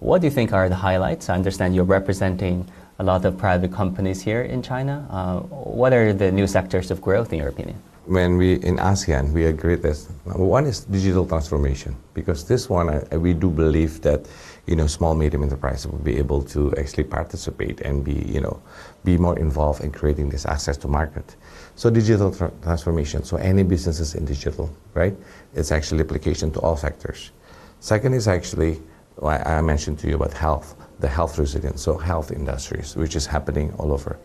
what 0.00 0.20
do 0.20 0.26
you 0.26 0.30
think 0.30 0.52
are 0.52 0.68
the 0.68 0.76
highlights? 0.76 1.30
I 1.30 1.34
understand 1.34 1.74
you're 1.74 1.84
representing 1.84 2.68
a 2.98 3.04
lot 3.04 3.24
of 3.24 3.36
private 3.36 3.72
companies 3.72 4.22
here 4.22 4.42
in 4.42 4.62
China. 4.62 5.06
Uh, 5.10 5.40
what 5.80 5.92
are 5.92 6.12
the 6.12 6.32
new 6.32 6.46
sectors 6.46 6.90
of 6.90 7.00
growth, 7.00 7.32
in 7.32 7.38
your 7.38 7.48
opinion? 7.48 7.76
When 8.06 8.36
we 8.36 8.54
in 8.54 8.76
ASEAN, 8.76 9.32
we 9.32 9.46
agree 9.46 9.74
that 9.74 9.96
one 10.24 10.64
is 10.66 10.84
digital 10.84 11.26
transformation 11.26 11.96
because 12.14 12.46
this 12.46 12.70
one 12.70 12.88
uh, 12.88 13.18
we 13.18 13.34
do 13.34 13.50
believe 13.50 14.00
that 14.02 14.26
you 14.66 14.74
know, 14.74 14.86
small 14.86 15.14
medium 15.14 15.42
enterprises 15.44 15.86
will 15.86 15.98
be 15.98 16.18
able 16.18 16.42
to 16.42 16.74
actually 16.76 17.04
participate 17.04 17.80
and 17.82 18.04
be, 18.04 18.14
you 18.14 18.40
know, 18.40 18.60
be 19.04 19.16
more 19.16 19.38
involved 19.38 19.82
in 19.82 19.92
creating 19.92 20.28
this 20.28 20.44
access 20.44 20.76
to 20.78 20.88
market. 20.88 21.36
So 21.76 21.88
digital 21.88 22.32
tra- 22.32 22.52
transformation. 22.62 23.22
So 23.22 23.36
any 23.36 23.62
businesses 23.62 24.14
in 24.14 24.24
digital, 24.24 24.74
right? 24.94 25.16
It's 25.54 25.70
actually 25.70 26.00
application 26.00 26.50
to 26.52 26.60
all 26.60 26.76
sectors. 26.76 27.30
Second 27.78 28.14
is 28.14 28.26
actually, 28.26 28.82
I 29.22 29.60
mentioned 29.60 30.00
to 30.00 30.08
you 30.08 30.16
about 30.16 30.32
health, 30.32 30.74
the 31.00 31.08
health 31.08 31.38
resilience. 31.38 31.82
So 31.82 31.98
health 31.98 32.30
industries, 32.30 32.96
which 32.96 33.16
is 33.16 33.26
happening 33.26 33.72
all 33.78 33.92
over. 33.92 34.18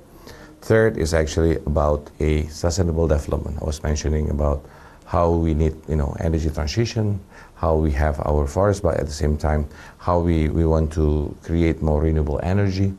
Third 0.62 0.98
is 0.98 1.14
actually 1.14 1.58
about 1.66 2.10
a 2.20 2.46
sustainable 2.48 3.08
development. 3.08 3.58
I 3.62 3.66
was 3.66 3.82
mentioning 3.82 4.30
about 4.30 4.64
how 5.06 5.32
we 5.32 5.54
need, 5.54 5.76
you 5.90 5.96
know, 5.96 6.16
energy 6.20 6.50
transition, 6.50 7.20
how 7.56 7.76
we 7.76 7.92
have 7.92 8.20
our 8.26 8.48
forests, 8.48 8.82
but 8.82 8.96
at 8.98 9.06
the 9.06 9.12
same 9.12 9.38
time, 9.38 9.68
how 9.98 10.20
we, 10.20 10.50
we 10.50 10.66
want 10.66 10.94
to 10.94 11.36
create 11.44 11.82
more 11.82 12.02
renewable 12.02 12.40
energy 12.44 12.94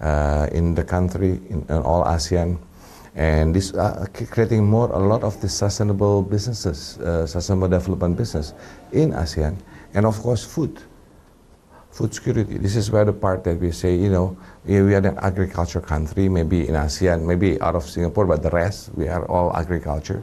uh, 0.00 0.46
in 0.52 0.74
the 0.74 0.84
country, 0.84 1.40
in, 1.50 1.64
in, 1.68 1.82
all 1.82 2.04
ASEAN. 2.04 2.58
and 3.16 3.54
this 3.54 3.72
uh, 3.74 4.04
creating 4.30 4.64
more 4.64 4.92
a 4.92 4.98
lot 4.98 5.24
of 5.24 5.40
the 5.40 5.48
sustainable 5.48 6.22
businesses, 6.22 6.98
uh, 6.98 7.26
sustainable 7.26 7.68
development 7.68 8.16
business 8.16 8.52
in 8.92 9.12
ASEAN, 9.12 9.56
and 9.94 10.04
of 10.04 10.20
course 10.20 10.44
food, 10.44 10.78
food 11.96 12.12
security. 12.12 12.58
This 12.58 12.76
is 12.76 12.90
where 12.90 13.06
the 13.06 13.12
part 13.14 13.42
that 13.44 13.58
we 13.58 13.72
say, 13.72 13.96
you 13.96 14.10
know, 14.10 14.36
we 14.66 14.76
are 14.76 14.98
an 14.98 15.16
agriculture 15.16 15.80
country, 15.80 16.28
maybe 16.28 16.68
in 16.68 16.74
ASEAN, 16.74 17.24
maybe 17.24 17.58
out 17.62 17.74
of 17.74 17.84
Singapore, 17.88 18.26
but 18.26 18.42
the 18.42 18.50
rest 18.50 18.90
we 18.94 19.08
are 19.08 19.24
all 19.30 19.56
agriculture, 19.56 20.22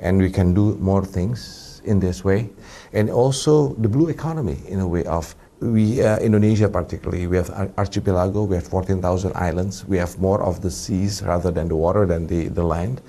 and 0.00 0.18
we 0.18 0.28
can 0.28 0.52
do 0.52 0.76
more 0.76 1.02
things 1.02 1.80
in 1.86 1.98
this 1.98 2.24
way, 2.24 2.50
and 2.92 3.08
also 3.08 3.72
the 3.80 3.88
blue 3.88 4.08
economy 4.08 4.58
in 4.68 4.80
a 4.80 4.86
way 4.86 5.04
of 5.04 5.34
we 5.60 6.02
uh, 6.02 6.18
Indonesia 6.18 6.68
particularly 6.68 7.26
we 7.26 7.38
have 7.38 7.48
archipelago 7.78 8.42
we 8.42 8.56
have 8.56 8.66
14,000 8.66 9.32
islands 9.34 9.86
we 9.86 9.96
have 9.96 10.18
more 10.18 10.42
of 10.42 10.60
the 10.60 10.70
seas 10.70 11.22
rather 11.22 11.50
than 11.50 11.68
the 11.68 11.76
water 11.76 12.04
than 12.04 12.26
the, 12.26 12.48
the 12.48 12.62
land. 12.62 13.00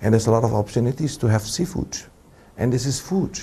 And 0.00 0.14
there's 0.14 0.28
a 0.28 0.30
lot 0.30 0.44
of 0.44 0.54
opportunities 0.54 1.16
to 1.16 1.26
have 1.26 1.42
seafood. 1.42 1.96
And 2.56 2.72
this 2.72 2.86
is 2.86 3.00
food 3.00 3.34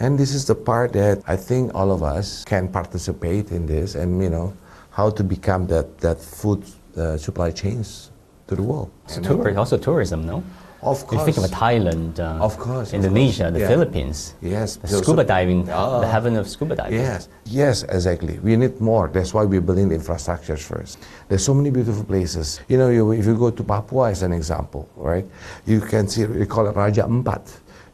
and 0.00 0.18
this 0.18 0.34
is 0.34 0.44
the 0.46 0.54
part 0.54 0.92
that 0.92 1.22
I 1.26 1.36
think 1.36 1.74
all 1.74 1.90
of 1.90 2.02
us 2.02 2.44
can 2.44 2.68
participate 2.68 3.50
in 3.50 3.66
this 3.66 3.94
and 3.94 4.22
you 4.22 4.30
know 4.30 4.52
how 4.90 5.10
to 5.10 5.22
become 5.24 5.66
that 5.68 5.98
that 6.00 6.18
food 6.20 6.62
uh, 6.96 7.16
supply 7.16 7.50
chains 7.50 8.10
to 8.48 8.56
the 8.56 8.62
world. 8.62 8.90
Tour, 9.22 9.58
also 9.58 9.76
tourism, 9.76 10.24
no? 10.26 10.42
Of 10.82 11.06
course. 11.06 11.26
You 11.26 11.32
think 11.32 11.44
of 11.46 11.50
Thailand, 11.50 12.20
uh, 12.20 12.38
of 12.44 12.58
course, 12.58 12.92
Indonesia, 12.92 13.46
of 13.48 13.52
course. 13.52 13.54
the 13.54 13.60
Yeah. 13.60 13.68
Philippines. 13.68 14.18
Yes. 14.40 14.76
The 14.76 14.88
scuba 15.02 15.22
so- 15.22 15.26
diving, 15.34 15.68
Ah. 15.72 16.00
the 16.00 16.06
heaven 16.06 16.36
of 16.36 16.46
scuba 16.48 16.76
diving. 16.76 17.00
Yes, 17.00 17.28
yes, 17.44 17.82
exactly. 17.88 18.38
We 18.44 18.56
need 18.56 18.78
more. 18.80 19.08
That's 19.08 19.34
why 19.34 19.44
we're 19.44 19.60
building 19.64 19.88
the 19.88 19.96
infrastructures 19.98 20.60
first. 20.62 20.98
There's 21.28 21.42
so 21.42 21.54
many 21.54 21.70
beautiful 21.70 22.04
places. 22.04 22.60
You 22.68 22.78
know, 22.78 22.88
you, 22.88 23.10
if 23.12 23.26
you 23.26 23.34
go 23.34 23.50
to 23.50 23.62
Papua 23.64 24.10
as 24.10 24.22
an 24.22 24.32
example, 24.32 24.86
right? 24.96 25.26
You 25.66 25.80
can 25.80 26.06
see, 26.08 26.24
we 26.24 26.46
call 26.46 26.68
it 26.68 26.76
Raja 26.76 27.02
Empat. 27.02 27.42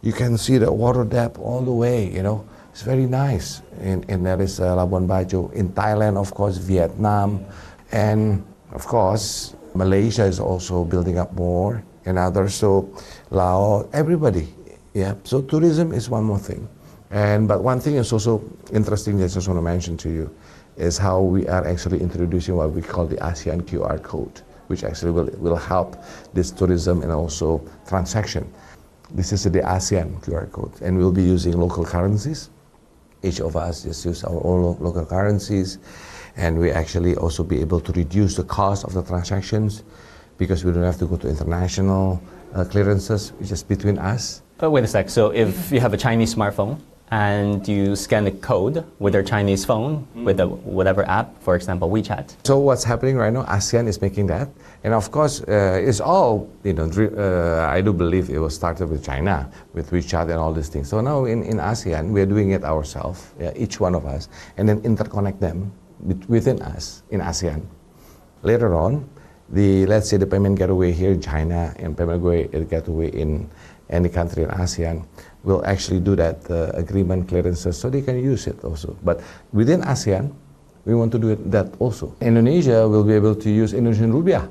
You 0.02 0.12
can 0.12 0.37
see 0.37 0.59
the 0.59 0.73
water 0.73 1.04
depth 1.04 1.38
all 1.38 1.62
the 1.62 1.73
way, 1.73 2.11
you 2.11 2.23
know. 2.23 2.44
It's 2.73 2.82
very 2.82 3.06
nice. 3.06 3.62
And, 3.80 4.04
and 4.11 4.26
there 4.26 4.40
is 4.42 4.59
uh, 4.59 4.75
Labuan 4.75 5.06
Bajo. 5.06 5.52
In 5.52 5.71
Thailand, 5.71 6.16
of 6.16 6.35
course, 6.35 6.56
Vietnam. 6.56 7.44
And 7.92 8.44
of 8.73 8.85
course, 8.87 9.54
Malaysia 9.75 10.25
is 10.25 10.40
also 10.40 10.85
building 10.85 11.18
up 11.18 11.32
more 11.35 11.85
and 12.04 12.18
others. 12.18 12.54
So 12.54 12.92
Laos, 13.30 13.87
everybody. 13.92 14.49
Yeah. 14.92 15.14
So 15.25 15.42
tourism 15.42 15.92
is 15.92 16.11
one 16.11 16.25
more 16.25 16.38
thing. 16.38 16.68
And 17.12 17.47
but 17.47 17.62
one 17.62 17.78
thing 17.78 17.97
is 17.97 18.12
also 18.12 18.42
interesting 18.73 19.18
that 19.18 19.25
I 19.25 19.28
just 19.28 19.47
want 19.47 19.59
to 19.59 19.62
mention 19.62 19.97
to 19.99 20.11
you 20.11 20.35
is 20.76 20.97
how 20.97 21.21
we 21.21 21.47
are 21.47 21.66
actually 21.66 22.00
introducing 22.00 22.56
what 22.56 22.73
we 22.73 22.80
call 22.80 23.06
the 23.06 23.16
ASEAN 23.16 23.62
QR 23.62 24.02
code, 24.02 24.40
which 24.68 24.82
actually 24.82 25.12
will, 25.12 25.28
will 25.37 25.56
help 25.56 26.02
this 26.32 26.50
tourism 26.50 27.02
and 27.02 27.12
also 27.12 27.61
transaction. 27.87 28.50
This 29.14 29.31
is 29.33 29.45
the 29.45 29.61
ASEAN 29.61 30.25
QR 30.25 30.50
code, 30.50 30.73
and 30.81 30.97
we'll 30.97 31.12
be 31.12 31.23
using 31.23 31.52
local 31.52 31.85
currencies. 31.85 32.49
Each 33.23 33.40
of 33.40 33.57
us 33.57 33.83
just 33.83 34.07
use 34.07 34.25
our 34.25 34.40
own 34.42 34.62
local 34.81 35.04
currencies, 35.04 35.78
and 36.37 36.59
we 36.59 36.71
actually 36.71 37.14
also 37.16 37.45
be 37.45 37.61
able 37.61 37.78
to 37.81 37.92
reduce 37.92 38.37
the 38.37 38.45
cost 38.45 38.85
of 38.85 38.95
the 38.95 39.02
transactions 39.02 39.85
because 40.38 40.64
we 40.64 40.73
don't 40.73 40.83
have 40.83 40.97
to 40.97 41.07
go 41.07 41.19
to 41.19 41.28
international 41.28 42.23
uh, 42.54 42.64
clearances, 42.64 43.35
it's 43.38 43.50
just 43.50 43.69
between 43.69 43.99
us. 43.99 44.40
But 44.57 44.71
wait 44.71 44.85
a 44.85 44.87
sec. 44.88 45.11
So 45.11 45.31
if 45.31 45.71
you 45.71 45.81
have 45.81 45.92
a 45.92 45.99
Chinese 45.99 46.35
smartphone 46.35 46.81
and 47.11 47.69
you 47.69 47.95
scan 47.95 48.25
the 48.25 48.31
code 48.31 48.83
with 48.99 49.12
their 49.12 49.23
Chinese 49.23 49.66
phone 49.66 50.07
with 50.14 50.40
a, 50.40 50.49
whatever 50.49 51.07
app, 51.07 51.38
for 51.42 51.54
example 51.54 51.90
WeChat, 51.90 52.35
So 52.45 52.59
what's 52.59 52.83
happening 52.85 53.16
right 53.16 53.33
now? 53.33 53.45
ASEAN 53.45 53.87
is 53.88 54.00
making 54.00 54.28
that, 54.28 54.49
and 54.84 54.94
of 54.94 55.10
course, 55.10 55.42
uh, 55.42 55.80
it's 55.80 56.00
all 56.00 56.50
you 56.64 56.72
know. 56.72 56.90
Uh, 56.90 57.68
I 57.70 57.80
do 57.80 57.92
believe 57.92 58.30
it 58.30 58.38
was 58.38 58.54
started 58.54 58.90
with 58.90 59.04
China, 59.04 59.50
with 59.74 59.90
WeChat 59.90 60.22
and 60.22 60.38
all 60.38 60.52
these 60.52 60.68
things. 60.68 60.88
So 60.88 61.00
now 61.00 61.24
in, 61.24 61.44
in 61.44 61.58
ASEAN, 61.58 62.10
we 62.10 62.20
are 62.20 62.26
doing 62.26 62.50
it 62.50 62.64
ourselves, 62.64 63.32
yeah, 63.38 63.52
each 63.54 63.78
one 63.78 63.94
of 63.94 64.06
us, 64.06 64.28
and 64.56 64.68
then 64.68 64.80
interconnect 64.80 65.38
them 65.38 65.72
within 66.28 66.60
us 66.62 67.02
in 67.10 67.20
ASEAN. 67.20 67.62
Later 68.42 68.74
on, 68.74 69.09
the 69.50 69.87
let's 69.87 70.09
say 70.09 70.16
the 70.16 70.26
payment 70.26 70.59
gateway 70.59 70.90
here 70.90 71.12
in 71.12 71.20
China 71.20 71.72
and 71.76 71.96
payment 71.96 72.22
gateway, 72.22 72.64
gateway 72.64 73.11
in 73.11 73.48
any 73.90 74.09
country 74.09 74.42
in 74.42 74.48
ASEAN 74.50 75.07
will 75.44 75.64
actually 75.64 76.00
do 76.00 76.16
that 76.16 76.50
uh, 76.50 76.70
agreement 76.74 77.28
clearances 77.28 77.78
so 77.78 77.88
they 77.90 78.02
can 78.02 78.18
use 78.18 78.46
it 78.46 78.64
also. 78.64 78.96
But 79.04 79.20
within 79.52 79.83
ASEAN, 79.83 80.35
we 80.85 80.94
want 80.94 81.12
to 81.12 81.18
do 81.18 81.28
it, 81.30 81.50
that 81.50 81.72
also. 81.78 82.14
Indonesia 82.20 82.88
will 82.88 83.04
be 83.04 83.14
able 83.14 83.37
to 83.37 83.50
use 83.50 83.72
Indonesian 83.72 84.12
rupiah 84.12 84.48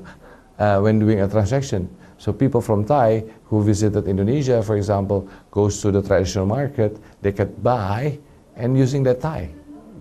uh, 0.62 0.80
when 0.80 0.98
doing 0.98 1.20
a 1.20 1.28
transaction. 1.28 1.88
So 2.18 2.32
people 2.32 2.60
from 2.60 2.84
Thai 2.84 3.24
who 3.46 3.64
visited 3.64 4.06
Indonesia, 4.06 4.62
for 4.62 4.76
example, 4.76 5.28
goes 5.50 5.82
to 5.82 5.90
the 5.90 6.02
traditional 6.02 6.46
market, 6.46 6.96
they 7.20 7.32
can 7.32 7.52
buy 7.62 8.18
and 8.54 8.78
using 8.78 9.02
that 9.04 9.20
Thai 9.20 9.50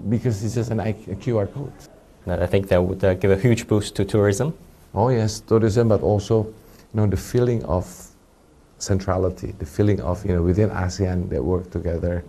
because 0.09 0.43
it's 0.43 0.55
just 0.55 0.69
an 0.71 0.79
I- 0.79 1.05
a 1.09 1.15
QR 1.23 1.47
code. 1.47 1.73
And 2.25 2.43
I 2.43 2.45
think 2.45 2.67
that 2.67 2.81
would 2.83 3.03
uh, 3.03 3.15
give 3.15 3.31
a 3.31 3.37
huge 3.37 3.67
boost 3.67 3.95
to 3.95 4.05
tourism. 4.05 4.53
Oh 4.93 5.09
yes, 5.09 5.39
tourism, 5.39 5.87
but 5.87 6.01
also, 6.03 6.35
you 6.45 6.95
know, 6.97 7.07
the 7.07 7.17
feeling 7.17 7.63
of 7.65 7.85
centrality, 8.77 9.53
the 9.57 9.65
feeling 9.65 9.99
of 10.01 10.23
you 10.25 10.33
know 10.35 10.43
within 10.43 10.69
ASEAN 10.69 11.29
they 11.29 11.39
work 11.39 11.71
together. 11.71 12.23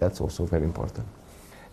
That's 0.00 0.20
also 0.20 0.44
very 0.44 0.64
important. 0.64 1.06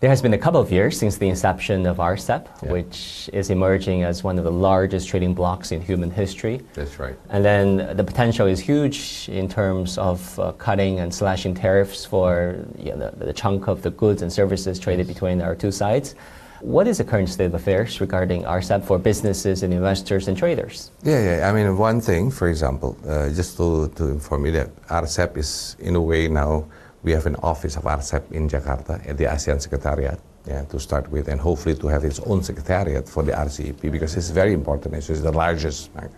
There 0.00 0.10
has 0.10 0.22
been 0.22 0.32
a 0.34 0.38
couple 0.38 0.60
of 0.60 0.70
years 0.70 0.96
since 0.96 1.16
the 1.16 1.28
inception 1.28 1.84
of 1.84 1.96
RCEP, 1.96 2.46
Yeah. 2.62 2.70
which 2.70 3.28
is 3.32 3.50
emerging 3.50 4.04
as 4.04 4.22
one 4.22 4.38
of 4.38 4.44
the 4.44 4.52
largest 4.52 5.08
trading 5.08 5.34
blocs 5.34 5.72
in 5.72 5.80
human 5.80 6.08
history. 6.12 6.60
That's 6.74 7.00
right. 7.00 7.16
And 7.30 7.44
then 7.44 7.96
the 7.96 8.04
potential 8.04 8.46
is 8.46 8.60
huge 8.60 9.28
in 9.28 9.48
terms 9.48 9.98
of 9.98 10.38
uh, 10.38 10.52
cutting 10.52 11.00
and 11.00 11.12
slashing 11.12 11.52
tariffs 11.54 12.04
for 12.04 12.64
you 12.78 12.92
know, 12.94 13.10
the, 13.10 13.24
the 13.26 13.32
chunk 13.32 13.66
of 13.66 13.82
the 13.82 13.90
goods 13.90 14.22
and 14.22 14.32
services 14.32 14.78
traded 14.78 15.08
between 15.08 15.42
our 15.42 15.56
two 15.56 15.72
sides. 15.72 16.14
What 16.60 16.86
is 16.86 16.98
the 16.98 17.04
current 17.04 17.28
state 17.28 17.46
of 17.46 17.54
affairs 17.54 18.00
regarding 18.00 18.44
RCEP 18.44 18.84
for 18.84 18.98
businesses 18.98 19.64
and 19.64 19.74
investors 19.74 20.28
and 20.28 20.36
traders? 20.36 20.92
Yeah, 21.02 21.38
yeah. 21.38 21.48
I 21.48 21.52
mean, 21.52 21.76
one 21.76 22.00
thing, 22.00 22.30
for 22.30 22.48
example, 22.48 22.96
uh, 23.04 23.30
just 23.30 23.56
to, 23.56 23.88
to 23.96 24.04
inform 24.10 24.46
you 24.46 24.52
that 24.52 24.70
RCEP 24.86 25.36
is, 25.38 25.74
in 25.80 25.96
a 25.96 26.00
way, 26.00 26.28
now 26.28 26.66
we 27.02 27.12
have 27.12 27.26
an 27.26 27.36
office 27.36 27.76
of 27.76 27.84
RCEP 27.84 28.32
in 28.32 28.48
Jakarta 28.48 29.06
at 29.08 29.16
the 29.16 29.24
ASEAN 29.24 29.60
Secretariat, 29.60 30.18
yeah, 30.46 30.64
to 30.64 30.80
start 30.80 31.10
with, 31.10 31.28
and 31.28 31.40
hopefully 31.40 31.74
to 31.76 31.86
have 31.88 32.04
its 32.04 32.20
own 32.20 32.42
secretariat 32.42 33.08
for 33.08 33.22
the 33.22 33.32
RCEP 33.32 33.90
because 33.92 34.16
it's 34.16 34.30
very 34.30 34.52
important. 34.52 34.94
It's 34.94 35.06
the 35.08 35.32
largest 35.32 35.94
market. 35.94 36.16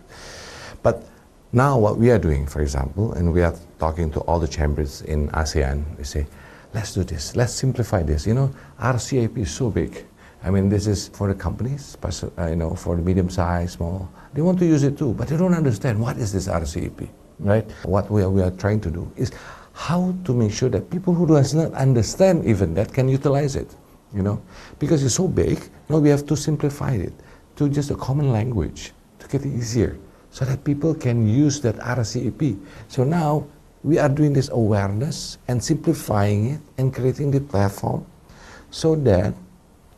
But 0.81 1.03
now, 1.53 1.77
what 1.77 1.97
we 1.97 2.09
are 2.11 2.17
doing, 2.17 2.47
for 2.47 2.61
example, 2.61 3.13
and 3.13 3.33
we 3.33 3.41
are 3.41 3.53
talking 3.77 4.09
to 4.11 4.21
all 4.21 4.39
the 4.39 4.47
chambers 4.47 5.01
in 5.01 5.27
ASEAN, 5.29 5.97
we 5.97 6.03
say, 6.03 6.25
let's 6.73 6.93
do 6.93 7.03
this, 7.03 7.35
let's 7.35 7.53
simplify 7.53 8.01
this. 8.03 8.25
You 8.25 8.33
know, 8.33 8.55
RCEP 8.79 9.37
is 9.37 9.51
so 9.51 9.69
big. 9.69 10.05
I 10.43 10.49
mean, 10.49 10.69
this 10.69 10.87
is 10.87 11.09
for 11.09 11.27
the 11.27 11.35
companies, 11.35 11.97
uh, 12.01 12.47
you 12.47 12.55
know, 12.55 12.73
for 12.73 12.95
the 12.95 13.01
medium 13.01 13.29
size, 13.29 13.73
small. 13.73 14.09
They 14.33 14.41
want 14.41 14.57
to 14.59 14.65
use 14.65 14.83
it 14.83 14.97
too, 14.97 15.13
but 15.13 15.27
they 15.27 15.37
don't 15.37 15.53
understand 15.53 15.99
what 15.99 16.17
is 16.17 16.33
this 16.33 16.47
RCEP, 16.47 17.07
right? 17.39 17.69
What 17.83 18.09
we 18.09 18.23
are, 18.23 18.29
we 18.29 18.41
are 18.41 18.51
trying 18.51 18.79
to 18.81 18.89
do 18.89 19.11
is 19.15 19.31
how 19.81 20.13
to 20.23 20.31
make 20.31 20.53
sure 20.53 20.69
that 20.69 20.91
people 20.91 21.11
who 21.11 21.25
does 21.25 21.55
not 21.55 21.73
understand 21.73 22.45
even 22.45 22.75
that 22.75 22.93
can 22.93 23.09
utilize 23.09 23.55
it, 23.55 23.75
you 24.13 24.21
know, 24.21 24.39
because 24.77 25.03
it's 25.03 25.15
so 25.15 25.27
big. 25.27 25.57
Now 25.89 25.97
we 25.97 26.09
have 26.09 26.23
to 26.27 26.37
simplify 26.37 26.91
it 26.91 27.13
to 27.55 27.67
just 27.67 27.89
a 27.89 27.95
common 27.95 28.31
language 28.31 28.93
to 29.17 29.27
get 29.27 29.41
it 29.41 29.49
easier, 29.49 29.97
so 30.29 30.45
that 30.45 30.63
people 30.63 30.93
can 30.93 31.27
use 31.27 31.59
that 31.61 31.77
RCEP. 31.77 32.59
So 32.89 33.03
now 33.03 33.43
we 33.83 33.97
are 33.97 34.07
doing 34.07 34.33
this 34.33 34.49
awareness 34.49 35.39
and 35.47 35.57
simplifying 35.57 36.51
it 36.51 36.61
and 36.77 36.93
creating 36.93 37.31
the 37.31 37.41
platform 37.41 38.05
so 38.69 38.95
that 38.97 39.33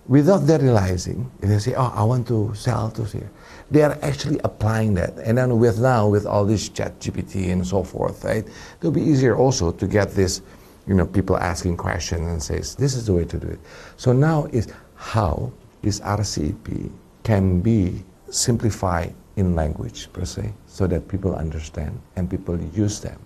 without 0.08 0.48
their 0.48 0.60
realizing, 0.60 1.30
they 1.42 1.60
say, 1.60 1.76
"Oh, 1.76 1.92
I 1.94 2.04
want 2.04 2.26
to 2.28 2.56
sell 2.56 2.90
to 2.92 3.04
here." 3.04 3.30
They 3.74 3.82
are 3.82 3.98
actually 4.04 4.40
applying 4.44 4.94
that, 5.02 5.18
and 5.26 5.36
then 5.36 5.58
with 5.58 5.80
now 5.80 6.08
with 6.08 6.28
all 6.28 6.46
this 6.46 6.70
Chat 6.70 7.00
GPT 7.00 7.52
and 7.52 7.66
so 7.66 7.84
forth, 7.84 8.24
right? 8.24 8.46
It'll 8.78 8.92
be 8.92 9.02
easier 9.02 9.36
also 9.36 9.72
to 9.72 9.88
get 9.88 10.12
this, 10.14 10.42
you 10.86 10.94
know, 10.94 11.08
people 11.08 11.38
asking 11.38 11.78
questions 11.78 12.22
and 12.22 12.38
says, 12.50 12.76
"This 12.76 12.94
is 12.94 13.08
the 13.08 13.14
way 13.14 13.26
to 13.26 13.38
do 13.40 13.48
it." 13.48 13.60
So 13.98 14.14
now 14.14 14.46
is 14.52 14.68
how 14.94 15.52
this 15.82 16.00
RCEP 16.02 16.92
can 17.24 17.62
be 17.62 18.06
simplified 18.30 19.16
in 19.38 19.56
language 19.56 20.08
per 20.14 20.26
se, 20.26 20.54
so 20.68 20.86
that 20.86 21.08
people 21.08 21.34
understand 21.34 21.98
and 22.16 22.30
people 22.30 22.56
use 22.78 23.00
them. 23.00 23.18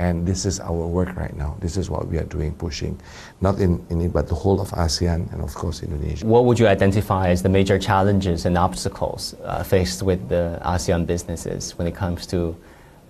And 0.00 0.26
this 0.26 0.46
is 0.46 0.60
our 0.60 0.86
work 0.98 1.14
right 1.14 1.36
now. 1.36 1.58
This 1.60 1.76
is 1.76 1.90
what 1.90 2.08
we 2.08 2.16
are 2.16 2.24
doing, 2.24 2.54
pushing, 2.54 2.98
not 3.42 3.58
in, 3.60 3.84
in 3.90 4.00
it, 4.00 4.14
but 4.14 4.28
the 4.28 4.34
whole 4.34 4.58
of 4.58 4.70
ASEAN 4.70 5.30
and 5.30 5.42
of 5.42 5.52
course 5.54 5.82
Indonesia. 5.82 6.24
What 6.24 6.46
would 6.46 6.58
you 6.58 6.68
identify 6.68 7.28
as 7.28 7.42
the 7.42 7.50
major 7.50 7.78
challenges 7.78 8.46
and 8.46 8.56
obstacles 8.56 9.34
uh, 9.44 9.62
faced 9.62 10.02
with 10.02 10.30
the 10.30 10.58
ASEAN 10.64 11.04
businesses 11.04 11.76
when 11.76 11.86
it 11.86 11.94
comes 11.94 12.26
to 12.28 12.56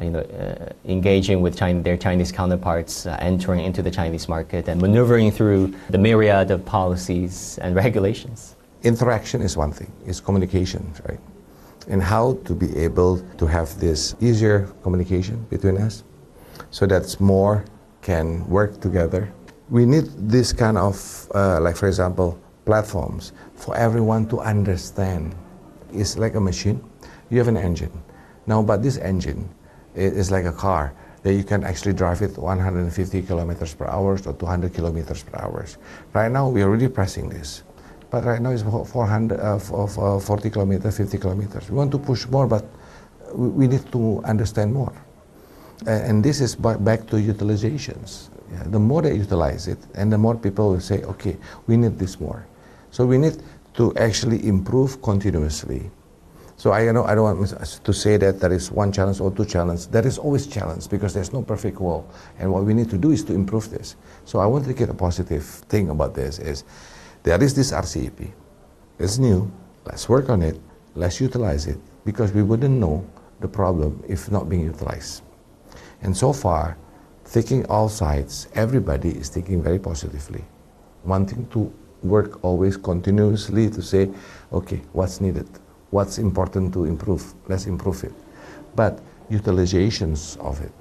you 0.03 0.11
know, 0.11 0.18
uh, 0.18 0.72
engaging 0.85 1.40
with 1.40 1.57
China, 1.57 1.81
their 1.81 1.96
Chinese 1.96 2.33
counterparts, 2.33 3.07
uh, 3.07 3.16
entering 3.20 3.61
into 3.61 3.83
the 3.83 3.90
Chinese 3.92 4.29
market, 4.29 4.66
and 4.66 4.81
maneuvering 4.81 5.31
through 5.31 5.72
the 5.90 5.98
myriad 5.98 6.50
of 6.50 6.64
policies 6.64 7.57
and 7.62 7.76
regulations? 7.87 8.57
Interaction 8.83 9.42
is 9.42 9.57
one 9.57 9.70
thing, 9.70 9.92
it's 10.07 10.20
communication, 10.20 10.83
right? 11.09 11.20
and 11.88 12.03
how 12.03 12.38
to 12.44 12.55
be 12.55 12.76
able 12.76 13.18
to 13.38 13.46
have 13.46 13.68
this 13.81 14.14
easier 14.20 14.68
communication 14.83 15.46
between 15.48 15.79
us 15.79 16.05
so 16.70 16.87
that 16.87 17.20
more 17.20 17.64
can 18.02 18.48
work 18.48 18.80
together. 18.80 19.33
We 19.68 19.87
need 19.87 20.06
this 20.16 20.52
kind 20.52 20.78
of, 20.78 21.28
uh, 21.35 21.61
like 21.61 21.76
for 21.76 21.87
example, 21.87 22.38
platforms 22.64 23.33
for 23.54 23.76
everyone 23.76 24.26
to 24.28 24.40
understand. 24.40 25.35
It's 25.92 26.16
like 26.16 26.35
a 26.35 26.40
machine. 26.40 26.83
You 27.30 27.38
have 27.38 27.48
an 27.48 27.56
engine. 27.56 27.92
Now, 28.46 28.62
but 28.62 28.83
this 28.83 28.96
engine 28.98 29.48
is 29.94 30.30
like 30.30 30.44
a 30.44 30.52
car 30.52 30.92
that 31.22 31.35
you 31.35 31.44
can 31.44 31.62
actually 31.64 31.92
drive 31.92 32.22
it 32.22 32.37
150 32.38 33.22
kilometers 33.22 33.74
per 33.74 33.87
hour 33.87 34.14
or 34.14 34.33
200 34.33 34.72
kilometers 34.72 35.22
per 35.22 35.38
hour. 35.38 35.66
Right 36.14 36.30
now, 36.30 36.48
we 36.48 36.62
are 36.62 36.70
really 36.70 36.88
pressing 36.88 37.28
this. 37.28 37.62
But 38.11 38.24
right 38.24 38.40
now 38.40 38.50
it's 38.50 38.62
400, 38.62 39.38
uh, 39.38 39.59
40 40.18 40.50
kilometers, 40.50 40.96
50 40.96 41.18
kilometers. 41.18 41.70
We 41.70 41.76
want 41.76 41.92
to 41.92 41.98
push 41.98 42.26
more, 42.26 42.46
but 42.46 42.64
we 43.35 43.68
need 43.68 43.90
to 43.92 44.20
understand 44.24 44.72
more. 44.72 44.92
And 45.87 46.23
this 46.23 46.40
is 46.40 46.57
back 46.57 47.07
to 47.07 47.16
utilizations. 47.16 48.29
Yeah, 48.53 48.64
the 48.66 48.79
more 48.79 49.03
they 49.03 49.14
utilize 49.14 49.69
it, 49.69 49.79
and 49.95 50.12
the 50.12 50.19
more 50.19 50.37
people 50.37 50.71
will 50.73 50.81
say, 50.81 51.03
okay, 51.05 51.37
we 51.66 51.77
need 51.77 51.99
this 51.99 52.19
more. 52.21 52.47
So 52.90 53.07
we 53.07 53.16
need 53.16 53.43
to 53.75 53.95
actually 53.97 54.47
improve 54.47 55.01
continuously. 55.03 55.90
So 56.57 56.73
I, 56.73 56.83
you 56.85 56.93
know, 56.93 57.05
I 57.05 57.14
don't 57.14 57.38
want 57.38 57.83
to 57.85 57.93
say 57.93 58.19
that 58.19 58.40
there 58.40 58.53
is 58.53 58.71
one 58.71 58.93
challenge 58.93 59.21
or 59.21 59.31
two 59.31 59.47
challenges. 59.47 59.87
There 59.87 60.07
is 60.07 60.19
always 60.19 60.47
challenge 60.47 60.90
because 60.90 61.14
there's 61.14 61.33
no 61.33 61.40
perfect 61.40 61.81
world. 61.81 62.12
And 62.38 62.53
what 62.53 62.64
we 62.64 62.75
need 62.75 62.90
to 62.90 62.99
do 62.99 63.12
is 63.12 63.25
to 63.25 63.33
improve 63.33 63.71
this. 63.71 63.97
So 64.27 64.40
I 64.40 64.47
want 64.47 64.66
to 64.66 64.75
get 64.75 64.90
a 64.90 64.95
positive 64.95 65.45
thing 65.45 65.88
about 65.88 66.14
this 66.14 66.38
is 66.38 66.64
there 67.23 67.43
is 67.43 67.55
this 67.55 67.73
RCEP. 67.73 68.31
It's 68.99 69.16
new. 69.16 69.51
Let's 69.87 70.09
work 70.09 70.29
on 70.29 70.43
it. 70.43 70.61
Let's 70.95 71.19
utilize 71.21 71.66
it 71.66 71.79
because 72.05 72.33
we 72.33 72.43
wouldn't 72.43 72.79
know 72.79 73.09
the 73.40 73.49
problem 73.49 74.03
if 74.07 74.31
not 74.31 74.51
being 74.51 74.64
utilized. 74.64 75.23
And 76.02 76.16
so 76.16 76.32
far, 76.32 76.76
thinking 77.24 77.66
all 77.66 77.88
sides, 77.88 78.48
everybody 78.54 79.10
is 79.10 79.28
thinking 79.28 79.62
very 79.62 79.78
positively, 79.78 80.44
wanting 81.04 81.46
to 81.48 81.72
work 82.02 82.42
always 82.42 82.76
continuously 82.76 83.68
to 83.70 83.82
say, 83.82 84.10
okay, 84.52 84.80
what's 84.92 85.20
needed? 85.20 85.46
what's 85.90 86.18
important 86.18 86.72
to 86.72 86.84
improve, 86.84 87.34
let's 87.48 87.66
improve 87.66 88.04
it. 88.04 88.12
But 88.74 89.00
utilizations 89.30 90.38
of 90.38 90.60
it 90.60 90.72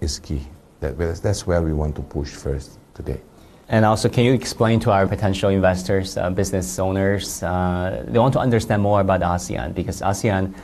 is 0.00 0.18
key. 0.18 0.42
That, 0.80 0.98
that's 0.98 1.46
where 1.46 1.62
we 1.62 1.72
want 1.72 1.94
to 1.96 2.02
push 2.02 2.30
first 2.30 2.78
today. 2.94 3.20
And 3.68 3.84
also, 3.84 4.08
can 4.08 4.24
you 4.24 4.32
explain 4.32 4.80
to 4.80 4.90
our 4.90 5.06
potential 5.06 5.48
investors, 5.48 6.16
uh, 6.16 6.30
business 6.30 6.78
owners, 6.78 7.42
uh, 7.42 8.04
they 8.06 8.18
want 8.18 8.32
to 8.34 8.40
understand 8.40 8.82
more 8.82 9.00
about 9.00 9.20
ASEAN 9.20 9.74
because 9.74 10.02
ASEAN 10.02 10.54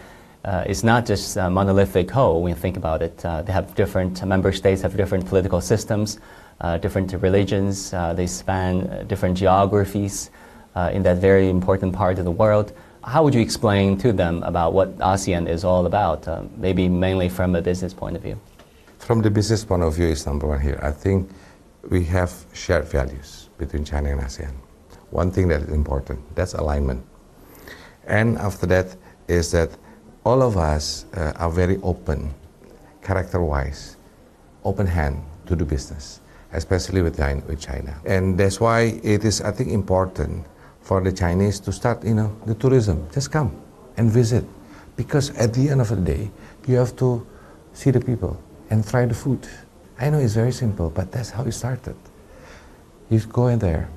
uh, 0.48 0.64
is 0.66 0.82
not 0.82 1.06
just 1.06 1.36
a 1.36 1.48
monolithic 1.50 2.10
whole 2.10 2.42
when 2.42 2.50
you 2.50 2.60
think 2.60 2.76
about 2.76 3.02
it. 3.02 3.24
Uh, 3.24 3.42
they 3.42 3.52
have 3.52 3.74
different 3.74 4.24
member 4.24 4.52
states 4.52 4.82
have 4.82 4.96
different 4.96 5.26
political 5.26 5.60
systems, 5.60 6.18
uh, 6.60 6.78
different 6.78 7.12
religions. 7.28 7.92
Uh, 7.92 8.14
they 8.14 8.26
span 8.26 9.06
different 9.06 9.36
geographies 9.36 10.30
in 10.92 11.02
that 11.02 11.18
very 11.18 11.48
important 11.48 11.92
part 11.92 12.20
of 12.20 12.24
the 12.24 12.36
world 12.44 12.72
how 13.08 13.24
would 13.24 13.34
you 13.34 13.40
explain 13.40 13.96
to 13.98 14.12
them 14.12 14.42
about 14.42 14.72
what 14.72 14.98
ASEAN 14.98 15.48
is 15.48 15.64
all 15.64 15.86
about, 15.86 16.28
uh, 16.28 16.42
maybe 16.56 16.88
mainly 16.88 17.28
from 17.28 17.54
a 17.54 17.62
business 17.62 17.94
point 17.94 18.16
of 18.16 18.22
view? 18.22 18.38
From 18.98 19.22
the 19.22 19.30
business 19.30 19.64
point 19.64 19.82
of 19.82 19.94
view, 19.94 20.08
is 20.08 20.26
number 20.26 20.46
one 20.46 20.60
here. 20.60 20.78
I 20.82 20.90
think 20.90 21.30
we 21.88 22.04
have 22.04 22.32
shared 22.52 22.84
values 22.84 23.48
between 23.56 23.84
China 23.84 24.10
and 24.10 24.20
ASEAN. 24.20 24.52
One 25.10 25.30
thing 25.30 25.48
that 25.48 25.62
is 25.62 25.68
important, 25.70 26.20
that's 26.34 26.54
alignment. 26.54 27.04
And 28.06 28.36
after 28.38 28.66
that 28.66 28.96
is 29.28 29.52
that 29.52 29.70
all 30.24 30.42
of 30.42 30.56
us 30.56 31.06
uh, 31.16 31.32
are 31.36 31.50
very 31.50 31.78
open, 31.82 32.34
character-wise, 33.02 33.96
open 34.64 34.86
hand 34.86 35.22
to 35.46 35.56
do 35.56 35.64
business, 35.64 36.20
especially 36.52 37.02
with 37.02 37.16
China. 37.60 38.00
And 38.04 38.38
that's 38.38 38.60
why 38.60 39.00
it 39.02 39.24
is, 39.24 39.40
I 39.40 39.52
think, 39.52 39.70
important 39.70 40.44
for 40.80 41.00
the 41.00 41.12
Chinese 41.12 41.60
to 41.60 41.72
start, 41.72 42.04
you 42.04 42.14
know, 42.14 42.36
the 42.46 42.54
tourism. 42.54 43.08
Just 43.12 43.30
come 43.30 43.54
and 43.96 44.10
visit. 44.10 44.44
Because 44.96 45.30
at 45.36 45.54
the 45.54 45.70
end 45.70 45.80
of 45.80 45.88
the 45.88 45.96
day, 45.96 46.30
you 46.66 46.76
have 46.76 46.96
to 46.96 47.26
see 47.72 47.90
the 47.90 48.00
people 48.00 48.36
and 48.70 48.86
try 48.86 49.06
the 49.06 49.14
food. 49.14 49.46
I 49.98 50.10
know 50.10 50.18
it's 50.18 50.34
very 50.34 50.52
simple, 50.52 50.90
but 50.90 51.12
that's 51.12 51.30
how 51.30 51.44
it 51.44 51.52
started. 51.52 51.96
You 53.08 53.20
go 53.20 53.46
in 53.46 53.58
there, 53.58 53.88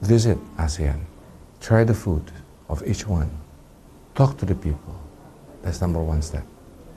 visit 0.00 0.38
ASEAN, 0.56 1.00
try 1.60 1.84
the 1.84 1.94
food 1.94 2.32
of 2.68 2.86
each 2.86 3.06
one, 3.06 3.30
talk 4.14 4.38
to 4.38 4.46
the 4.46 4.54
people. 4.54 4.94
That's 5.66 5.80
number 5.80 6.00
one 6.00 6.22
step. 6.22 6.44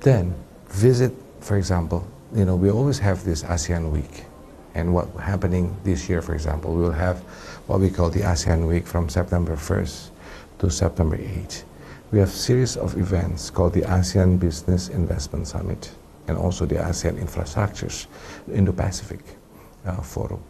Then 0.01 0.35
visit, 0.67 1.11
for 1.39 1.57
example, 1.57 2.07
you 2.35 2.45
know, 2.45 2.55
we 2.55 2.69
always 2.69 2.99
have 2.99 3.25
this 3.25 3.41
ASEAN 3.41 3.89
week. 3.91 4.25
And 4.75 4.93
what 4.93 5.09
happening 5.17 5.75
this 5.83 6.07
year, 6.07 6.21
for 6.21 6.35
example, 6.35 6.75
we 6.75 6.83
will 6.83 6.91
have 6.91 7.17
what 7.65 7.79
we 7.79 7.89
call 7.89 8.11
the 8.11 8.19
ASEAN 8.19 8.67
Week 8.67 8.85
from 8.85 9.09
September 9.09 9.55
1st 9.55 10.11
to 10.59 10.69
September 10.69 11.17
8th. 11.17 11.63
We 12.11 12.19
have 12.19 12.29
series 12.29 12.77
of 12.77 12.95
events 12.95 13.49
called 13.49 13.73
the 13.73 13.81
ASEAN 13.81 14.39
Business 14.39 14.89
Investment 14.89 15.47
Summit 15.47 15.89
and 16.27 16.37
also 16.37 16.67
the 16.67 16.75
ASEAN 16.75 17.19
Infrastructures 17.19 18.05
Indo-Pacific 18.53 19.21
uh, 19.87 19.95
Forum. 20.01 20.43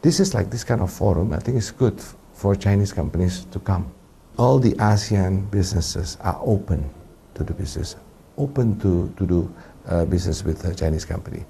This 0.00 0.20
is 0.20 0.32
like 0.32 0.48
this 0.48 0.62
kind 0.62 0.80
of 0.80 0.92
forum. 0.92 1.32
I 1.32 1.40
think 1.40 1.56
it's 1.56 1.72
good 1.72 2.00
for 2.34 2.54
Chinese 2.54 2.92
companies 2.92 3.46
to 3.46 3.58
come. 3.58 3.90
All 4.38 4.60
the 4.60 4.74
ASEAN 4.74 5.50
businesses 5.50 6.16
are 6.20 6.38
open 6.40 6.88
to 7.34 7.44
do 7.44 7.52
business, 7.54 7.96
open 8.36 8.78
to, 8.80 9.12
to 9.16 9.26
do 9.26 9.54
uh, 9.88 10.04
business 10.04 10.44
with 10.44 10.64
a 10.64 10.74
Chinese 10.74 11.04
company. 11.04 11.44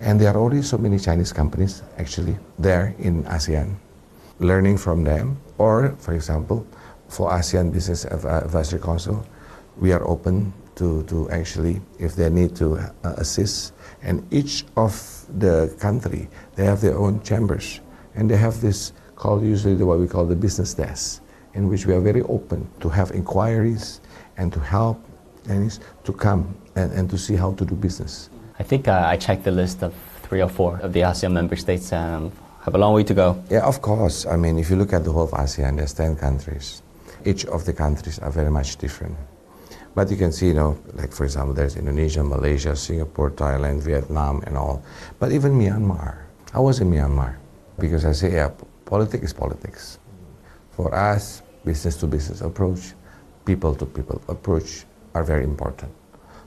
And 0.00 0.20
there 0.20 0.34
are 0.34 0.36
already 0.36 0.62
so 0.62 0.78
many 0.78 0.98
Chinese 0.98 1.32
companies 1.32 1.82
actually 1.98 2.36
there 2.58 2.94
in 2.98 3.24
ASEAN 3.24 3.76
learning 4.42 4.76
from 4.76 5.04
them. 5.04 5.38
Or, 5.58 5.94
for 5.98 6.14
example, 6.14 6.66
for 7.08 7.30
ASEAN 7.30 7.72
Business 7.72 8.04
Advisory 8.04 8.80
Council, 8.80 9.24
we 9.78 9.92
are 9.92 10.06
open 10.06 10.52
to, 10.76 11.04
to 11.04 11.30
actually, 11.30 11.80
if 11.98 12.16
they 12.16 12.28
need 12.30 12.56
to 12.56 12.76
uh, 12.76 12.90
assist. 13.16 13.72
And 14.02 14.26
each 14.32 14.64
of 14.76 15.26
the 15.38 15.74
country, 15.78 16.28
they 16.56 16.64
have 16.64 16.80
their 16.80 16.98
own 16.98 17.22
chambers. 17.22 17.80
And 18.14 18.30
they 18.30 18.36
have 18.36 18.60
this 18.60 18.92
called 19.14 19.42
usually 19.44 19.76
what 19.84 19.98
we 19.98 20.08
call 20.08 20.26
the 20.26 20.36
business 20.36 20.74
desk, 20.74 21.22
in 21.54 21.68
which 21.68 21.86
we 21.86 21.94
are 21.94 22.00
very 22.00 22.22
open 22.22 22.68
to 22.80 22.88
have 22.88 23.12
inquiries 23.12 24.00
and 24.36 24.52
to 24.52 24.60
help 24.60 24.98
and 25.48 25.78
to 26.04 26.12
come 26.12 26.54
and, 26.76 26.92
and 26.92 27.10
to 27.10 27.18
see 27.18 27.34
how 27.36 27.52
to 27.54 27.64
do 27.64 27.74
business. 27.74 28.30
I 28.58 28.62
think 28.62 28.88
uh, 28.88 29.04
I 29.06 29.16
checked 29.16 29.44
the 29.44 29.50
list 29.50 29.82
of 29.82 29.94
three 30.22 30.42
or 30.42 30.48
four 30.48 30.78
of 30.82 30.92
the 30.92 31.00
ASEAN 31.00 31.32
member 31.32 31.56
states 31.56 31.92
um, 31.92 32.32
have 32.62 32.74
a 32.74 32.78
long 32.78 32.94
way 32.94 33.04
to 33.04 33.14
go. 33.14 33.42
Yeah, 33.50 33.66
of 33.66 33.82
course. 33.82 34.24
I 34.26 34.36
mean, 34.36 34.58
if 34.58 34.70
you 34.70 34.76
look 34.76 34.92
at 34.92 35.04
the 35.04 35.12
whole 35.12 35.24
of 35.24 35.30
ASEAN, 35.32 35.76
there's 35.76 35.94
10 35.94 36.16
countries. 36.16 36.82
Each 37.24 37.44
of 37.46 37.64
the 37.64 37.72
countries 37.72 38.18
are 38.18 38.30
very 38.30 38.50
much 38.50 38.76
different. 38.76 39.16
But 39.94 40.10
you 40.10 40.16
can 40.16 40.32
see, 40.32 40.48
you 40.48 40.54
know, 40.54 40.78
like 40.94 41.12
for 41.12 41.24
example, 41.24 41.52
there's 41.54 41.76
Indonesia, 41.76 42.24
Malaysia, 42.24 42.74
Singapore, 42.74 43.30
Thailand, 43.30 43.82
Vietnam, 43.82 44.42
and 44.46 44.56
all. 44.56 44.82
But 45.18 45.32
even 45.32 45.52
Myanmar. 45.52 46.22
I 46.54 46.60
was 46.60 46.80
in 46.80 46.90
Myanmar 46.90 47.36
because 47.78 48.04
I 48.04 48.12
say, 48.12 48.32
yeah, 48.32 48.50
politics 48.84 49.24
is 49.24 49.32
politics. 49.32 49.98
For 50.70 50.94
us, 50.94 51.42
business 51.64 51.96
to 51.98 52.06
business 52.06 52.40
approach, 52.40 52.94
people 53.44 53.74
to 53.74 53.84
people 53.84 54.22
approach 54.28 54.84
are 55.14 55.24
very 55.24 55.44
important. 55.44 55.92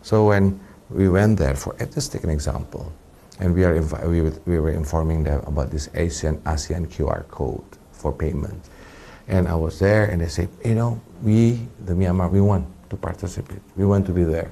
So 0.02 0.28
when 0.28 0.60
we 0.90 1.10
went 1.10 1.40
there, 1.40 1.56
for 1.56 1.76
let's 1.80 2.08
take 2.08 2.24
an 2.24 2.30
example 2.30 2.92
and 3.40 3.54
we, 3.54 3.64
are 3.64 3.82
we, 4.08 4.22
we 4.22 4.60
were 4.60 4.72
informing 4.72 5.24
them 5.24 5.42
about 5.46 5.72
this 5.72 5.88
ASEAN, 5.90 6.40
ASEAN 6.44 6.88
QR 6.88 7.28
code 7.28 7.64
for 7.92 8.14
payment. 8.14 8.70
And 9.28 9.48
I 9.48 9.56
was 9.56 9.80
there 9.80 10.06
and 10.06 10.22
they 10.22 10.28
said, 10.28 10.50
you 10.64 10.76
know, 10.76 11.02
we, 11.24 11.68
the 11.86 11.94
Myanmar, 11.94 12.30
we 12.32 12.42
want 12.42 12.68
to 12.90 12.96
participate. 12.96 13.62
We 13.76 13.86
want 13.86 14.06
to 14.06 14.12
be 14.12 14.24
there. 14.24 14.52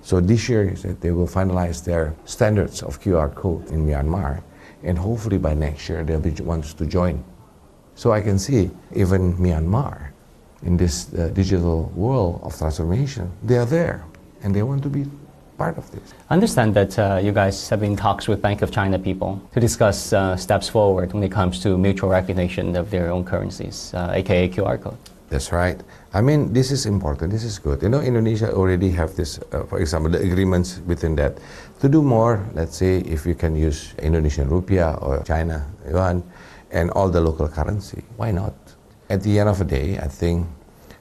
So 0.00 0.20
this 0.20 0.48
year, 0.48 0.70
they 1.00 1.10
will 1.10 1.26
finalize 1.26 1.84
their 1.84 2.14
standards 2.24 2.82
of 2.82 3.00
QR 3.00 3.34
code 3.34 3.68
in 3.70 3.86
Myanmar. 3.86 4.42
And 4.82 4.96
hopefully 4.96 5.38
by 5.38 5.54
next 5.54 5.88
year, 5.88 6.04
they'll 6.04 6.20
be 6.20 6.30
ones 6.42 6.72
to 6.74 6.86
join. 6.86 7.22
So 7.94 8.12
I 8.12 8.20
can 8.20 8.38
see 8.38 8.70
even 8.94 9.36
Myanmar 9.36 10.12
in 10.62 10.76
this 10.76 11.12
uh, 11.14 11.28
digital 11.28 11.92
world 11.94 12.40
of 12.42 12.56
transformation, 12.56 13.30
they 13.42 13.56
are 13.56 13.66
there 13.66 14.04
and 14.42 14.54
they 14.54 14.62
want 14.62 14.82
to 14.82 14.88
be 14.88 15.06
part 15.56 15.76
of 15.76 15.90
this. 15.90 16.14
I 16.30 16.34
understand 16.34 16.74
that 16.74 16.98
uh, 16.98 17.20
you 17.22 17.32
guys 17.32 17.68
have 17.68 17.80
been 17.80 17.92
in 17.92 17.96
talks 17.96 18.28
with 18.28 18.40
Bank 18.40 18.62
of 18.62 18.70
China 18.70 18.98
people 18.98 19.40
to 19.52 19.60
discuss 19.60 20.12
uh, 20.12 20.36
steps 20.36 20.68
forward 20.68 21.12
when 21.12 21.22
it 21.22 21.32
comes 21.32 21.60
to 21.64 21.76
mutual 21.76 22.10
recognition 22.10 22.76
of 22.76 22.90
their 22.90 23.10
own 23.10 23.24
currencies, 23.24 23.92
uh, 23.94 24.12
aka 24.14 24.48
QR 24.48 24.80
code. 24.80 24.96
That's 25.28 25.52
right. 25.52 25.78
I 26.14 26.22
mean, 26.22 26.54
this 26.54 26.70
is 26.70 26.86
important. 26.86 27.32
This 27.32 27.44
is 27.44 27.58
good. 27.58 27.82
You 27.82 27.90
know, 27.90 28.00
Indonesia 28.00 28.50
already 28.54 28.88
have 28.92 29.14
this, 29.14 29.38
uh, 29.52 29.64
for 29.64 29.78
example, 29.78 30.10
the 30.10 30.20
agreements 30.20 30.80
within 30.86 31.16
that 31.16 31.36
to 31.80 31.88
do 31.88 32.00
more. 32.02 32.46
Let's 32.54 32.76
say 32.76 33.00
if 33.00 33.26
you 33.26 33.34
can 33.34 33.54
use 33.54 33.92
Indonesian 33.98 34.48
rupiah 34.48 34.96
or 35.02 35.22
China 35.24 35.66
yuan 35.86 36.22
and 36.70 36.90
all 36.92 37.10
the 37.10 37.20
local 37.20 37.48
currency, 37.48 38.04
why 38.16 38.30
not? 38.30 38.54
At 39.10 39.22
the 39.22 39.38
end 39.38 39.48
of 39.48 39.58
the 39.58 39.64
day, 39.64 39.98
I 39.98 40.08
think 40.08 40.46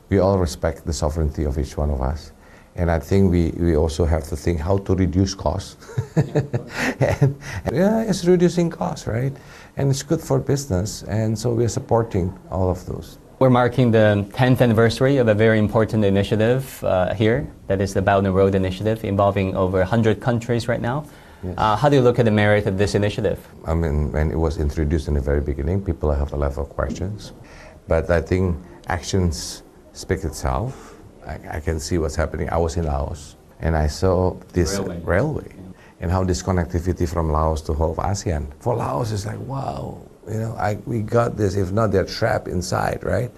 we 0.10 0.20
all 0.20 0.38
respect 0.38 0.86
the 0.86 0.94
sovereignty 0.94 1.44
of 1.44 1.58
each 1.58 1.78
one 1.78 1.90
of 1.90 2.02
us 2.02 2.32
And 2.78 2.92
I 2.92 3.00
think 3.00 3.32
we, 3.32 3.50
we 3.58 3.76
also 3.76 4.06
have 4.06 4.24
to 4.26 4.36
think 4.36 4.60
how 4.60 4.78
to 4.78 4.94
reduce 4.94 5.34
costs. 5.34 5.78
and, 6.16 7.36
and 7.66 7.76
yeah, 7.76 8.04
it's 8.04 8.24
reducing 8.24 8.70
costs, 8.70 9.08
right? 9.08 9.34
And 9.78 9.90
it's 9.90 10.04
good 10.04 10.22
for 10.22 10.40
business. 10.40 11.02
And 11.04 11.38
so 11.38 11.54
we're 11.54 11.70
supporting 11.70 12.38
all 12.52 12.70
of 12.70 12.86
those. 12.86 13.18
We're 13.40 13.50
marking 13.50 13.90
the 13.90 14.26
10th 14.30 14.62
anniversary 14.62 15.18
of 15.18 15.28
a 15.28 15.34
very 15.34 15.58
important 15.58 16.06
initiative 16.06 16.84
uh, 16.84 17.16
here, 17.16 17.48
that 17.66 17.82
is 17.82 17.96
the 17.96 18.02
Belt 18.02 18.26
and 18.26 18.36
Road 18.36 18.54
Initiative, 18.54 19.04
involving 19.04 19.56
over 19.56 19.80
100 19.80 20.22
countries 20.22 20.68
right 20.68 20.82
now. 20.82 21.06
Yes. 21.44 21.56
Uh, 21.58 21.76
how 21.76 21.90
do 21.90 21.96
you 21.96 22.02
look 22.02 22.20
at 22.20 22.26
the 22.26 22.32
merit 22.32 22.68
of 22.68 22.78
this 22.78 22.94
initiative? 22.94 23.40
I 23.66 23.74
mean, 23.74 24.12
when 24.12 24.32
it 24.32 24.38
was 24.38 24.58
introduced 24.58 25.08
in 25.08 25.16
the 25.16 25.22
very 25.22 25.42
beginning, 25.42 25.84
people 25.84 26.12
have 26.12 26.34
a 26.34 26.36
lot 26.38 26.58
of 26.58 26.70
questions. 26.70 27.34
But 27.88 28.10
I 28.10 28.22
think 28.22 28.58
actions 28.88 29.64
speak 29.94 30.24
itself. 30.24 30.96
I, 31.26 31.40
I 31.58 31.60
can 31.60 31.80
see 31.80 31.98
what's 31.98 32.16
happening. 32.16 32.50
I 32.50 32.58
was 32.58 32.78
in 32.78 32.86
Laos 32.86 33.36
and 33.60 33.76
I 33.76 33.88
saw 33.88 34.36
this 34.54 34.78
Railway. 34.78 35.02
railway, 35.02 35.56
and 36.00 36.12
how 36.12 36.24
this 36.24 36.44
connectivity 36.44 37.08
from 37.08 37.32
Laos 37.32 37.62
to 37.64 37.74
whole 37.74 37.92
of 37.92 37.98
ASEAN. 37.98 38.52
For 38.60 38.76
Laos, 38.76 39.12
it's 39.12 39.26
like, 39.26 39.40
wow, 39.40 39.98
you 40.28 40.40
know, 40.40 40.54
I, 40.58 40.76
we 40.86 41.02
got 41.02 41.38
this. 41.38 41.56
If 41.56 41.72
not, 41.72 41.92
they're 41.92 42.06
trapped 42.06 42.48
inside, 42.48 43.04
right? 43.04 43.32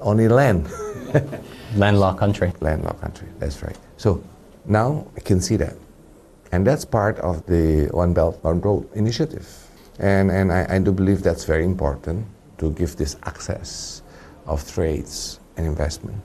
Only 0.00 0.28
land. 0.28 0.68
Landlocked 1.76 2.18
country. 2.18 2.52
landlocked 2.60 3.00
country. 3.00 3.28
That's 3.38 3.62
right. 3.62 3.76
So 3.96 4.22
now 4.64 5.06
I 5.16 5.20
can 5.20 5.40
see 5.40 5.56
that. 5.56 5.74
And 6.52 6.66
that's 6.66 6.84
part 6.84 7.18
of 7.18 7.44
the 7.46 7.88
One 7.90 8.14
Belt, 8.14 8.38
One 8.42 8.60
Road 8.60 8.88
initiative. 8.94 9.48
And, 9.98 10.30
and 10.30 10.52
I, 10.52 10.76
I 10.76 10.78
do 10.78 10.92
believe 10.92 11.22
that's 11.22 11.44
very 11.44 11.64
important 11.64 12.26
to 12.58 12.70
give 12.72 12.96
this 12.96 13.16
access 13.24 14.02
of 14.46 14.70
trades 14.72 15.40
and 15.56 15.66
investment. 15.66 16.16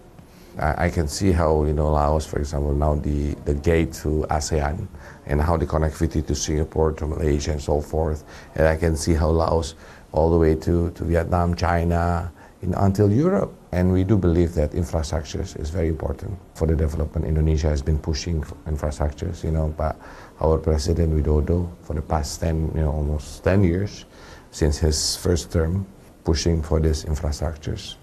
I, 0.60 0.86
I 0.86 0.89
can 0.89 1.08
see 1.08 1.32
how, 1.32 1.63
you 1.63 1.74
know, 1.74 1.91
Laos, 1.91 2.26
for 2.26 2.39
example, 2.39 2.74
now 2.74 2.96
the, 2.96 3.34
the 3.46 3.54
gate 3.54 3.94
to 4.04 4.26
ASEAN 4.30 4.88
and 5.26 5.41
how 5.41 5.58
the 5.58 5.65
connectivity 5.65 6.26
to 6.26 6.36
Singapore, 6.36 6.91
to 6.94 7.08
Malaysia, 7.08 7.52
and 7.52 7.62
so 7.62 7.82
forth. 7.82 8.24
And 8.56 8.67
I 8.67 8.76
can 8.76 8.96
see 8.96 9.13
how 9.13 9.30
Laos 9.30 9.76
all 10.12 10.30
the 10.30 10.38
way 10.38 10.56
to, 10.56 10.91
to 10.91 11.04
Vietnam, 11.04 11.56
China, 11.56 12.32
in, 12.62 12.74
until 12.76 13.12
Europe. 13.12 13.54
And 13.72 13.91
we 13.91 14.04
do 14.04 14.17
believe 14.17 14.54
that 14.56 14.74
infrastructure 14.74 15.41
is 15.41 15.70
very 15.70 15.88
important 15.88 16.38
for 16.56 16.67
the 16.67 16.76
development. 16.76 17.26
Indonesia 17.26 17.70
has 17.70 17.82
been 17.82 17.98
pushing 17.98 18.44
infrastructures, 18.67 19.44
you 19.44 19.52
know, 19.52 19.74
but 19.78 19.96
our 20.41 20.58
president 20.58 21.13
Widodo 21.13 21.70
for 21.84 21.94
the 21.94 22.02
past 22.02 22.41
10, 22.41 22.72
you 22.76 22.82
know, 22.82 22.91
almost 22.91 23.44
10 23.44 23.63
years 23.63 24.06
since 24.52 24.78
his 24.78 25.15
first 25.15 25.52
term, 25.52 25.86
pushing 26.24 26.62
for 26.62 26.80
these 26.80 27.06
infrastructures. 27.06 27.96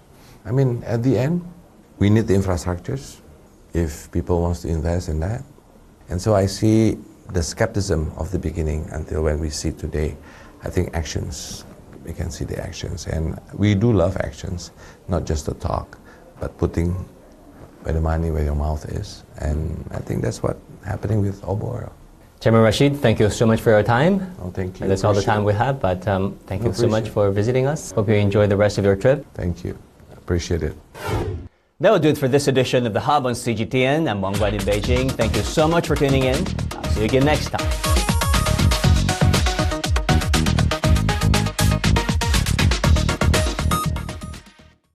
I 0.45 0.51
mean, 0.51 0.83
at 0.85 1.03
the 1.03 1.17
end, 1.17 1.45
we 1.97 2.09
need 2.09 2.27
the 2.27 2.33
infrastructures 2.33 3.17
if 3.73 4.11
people 4.11 4.41
wants 4.41 4.61
to 4.61 4.69
invest 4.69 5.09
in 5.09 5.19
that. 5.19 5.43
And 6.09 6.21
so 6.21 6.33
I 6.33 6.45
see 6.45 6.97
the 7.33 7.43
skepticism 7.43 8.11
of 8.17 8.31
the 8.31 8.39
beginning 8.39 8.87
until 8.91 9.23
when 9.23 9.39
we 9.39 9.49
see 9.49 9.71
today. 9.71 10.17
I 10.63 10.69
think 10.69 10.95
actions, 10.95 11.65
we 12.03 12.13
can 12.13 12.31
see 12.31 12.45
the 12.45 12.61
actions. 12.61 13.07
And 13.07 13.39
we 13.53 13.75
do 13.75 13.93
love 13.93 14.17
actions, 14.17 14.71
not 15.07 15.25
just 15.25 15.45
the 15.45 15.53
talk, 15.53 15.99
but 16.39 16.57
putting 16.57 16.93
where 17.83 17.93
the 17.93 18.01
money, 18.01 18.31
where 18.31 18.43
your 18.43 18.55
mouth 18.55 18.85
is. 18.85 19.23
And 19.37 19.87
I 19.91 19.99
think 19.99 20.21
that's 20.21 20.41
what's 20.41 20.59
happening 20.83 21.21
with 21.21 21.41
Oboro. 21.43 21.91
Chairman 22.39 22.61
Rasjid, 22.61 22.97
thank 22.97 23.19
you 23.19 23.29
so 23.29 23.45
much 23.45 23.59
for 23.59 23.71
your 23.71 23.83
time. 23.83 24.33
Oh, 24.41 24.49
thank 24.49 24.79
you. 24.79 24.87
That's 24.87 25.03
all 25.03 25.13
the 25.13 25.21
time 25.21 25.43
we 25.43 25.53
have, 25.53 25.81
but 25.81 26.07
um, 26.07 26.39
thank 26.47 26.63
you 26.63 26.73
so 26.73 26.87
much 26.87 27.09
for 27.09 27.31
visiting 27.31 27.67
us. 27.67 27.91
Hope 27.91 28.07
you 28.07 28.15
enjoy 28.15 28.47
the 28.47 28.55
rest 28.55 28.77
of 28.77 28.85
your 28.85 28.95
trip. 28.95 29.25
Thank 29.33 29.65
you. 29.65 29.77
Appreciate 30.13 30.63
it. 30.63 30.73
That 31.81 31.91
will 31.91 31.99
do 31.99 32.09
it 32.09 32.17
for 32.17 32.29
this 32.29 32.47
edition 32.47 32.85
of 32.85 32.93
The 32.93 33.01
Hub 33.01 33.25
on 33.25 33.33
CGTN. 33.33 34.09
I'm 34.09 34.21
Wang 34.21 34.35
Guan 34.35 34.53
in 34.53 34.59
Beijing. 34.61 35.11
Thank 35.11 35.35
you 35.35 35.41
so 35.41 35.67
much 35.67 35.87
for 35.87 35.95
tuning 35.95 36.23
in. 36.23 36.45
I'll 36.71 36.83
see 36.85 36.99
you 37.01 37.05
again 37.07 37.25
next 37.25 37.49
time. 37.49 38.08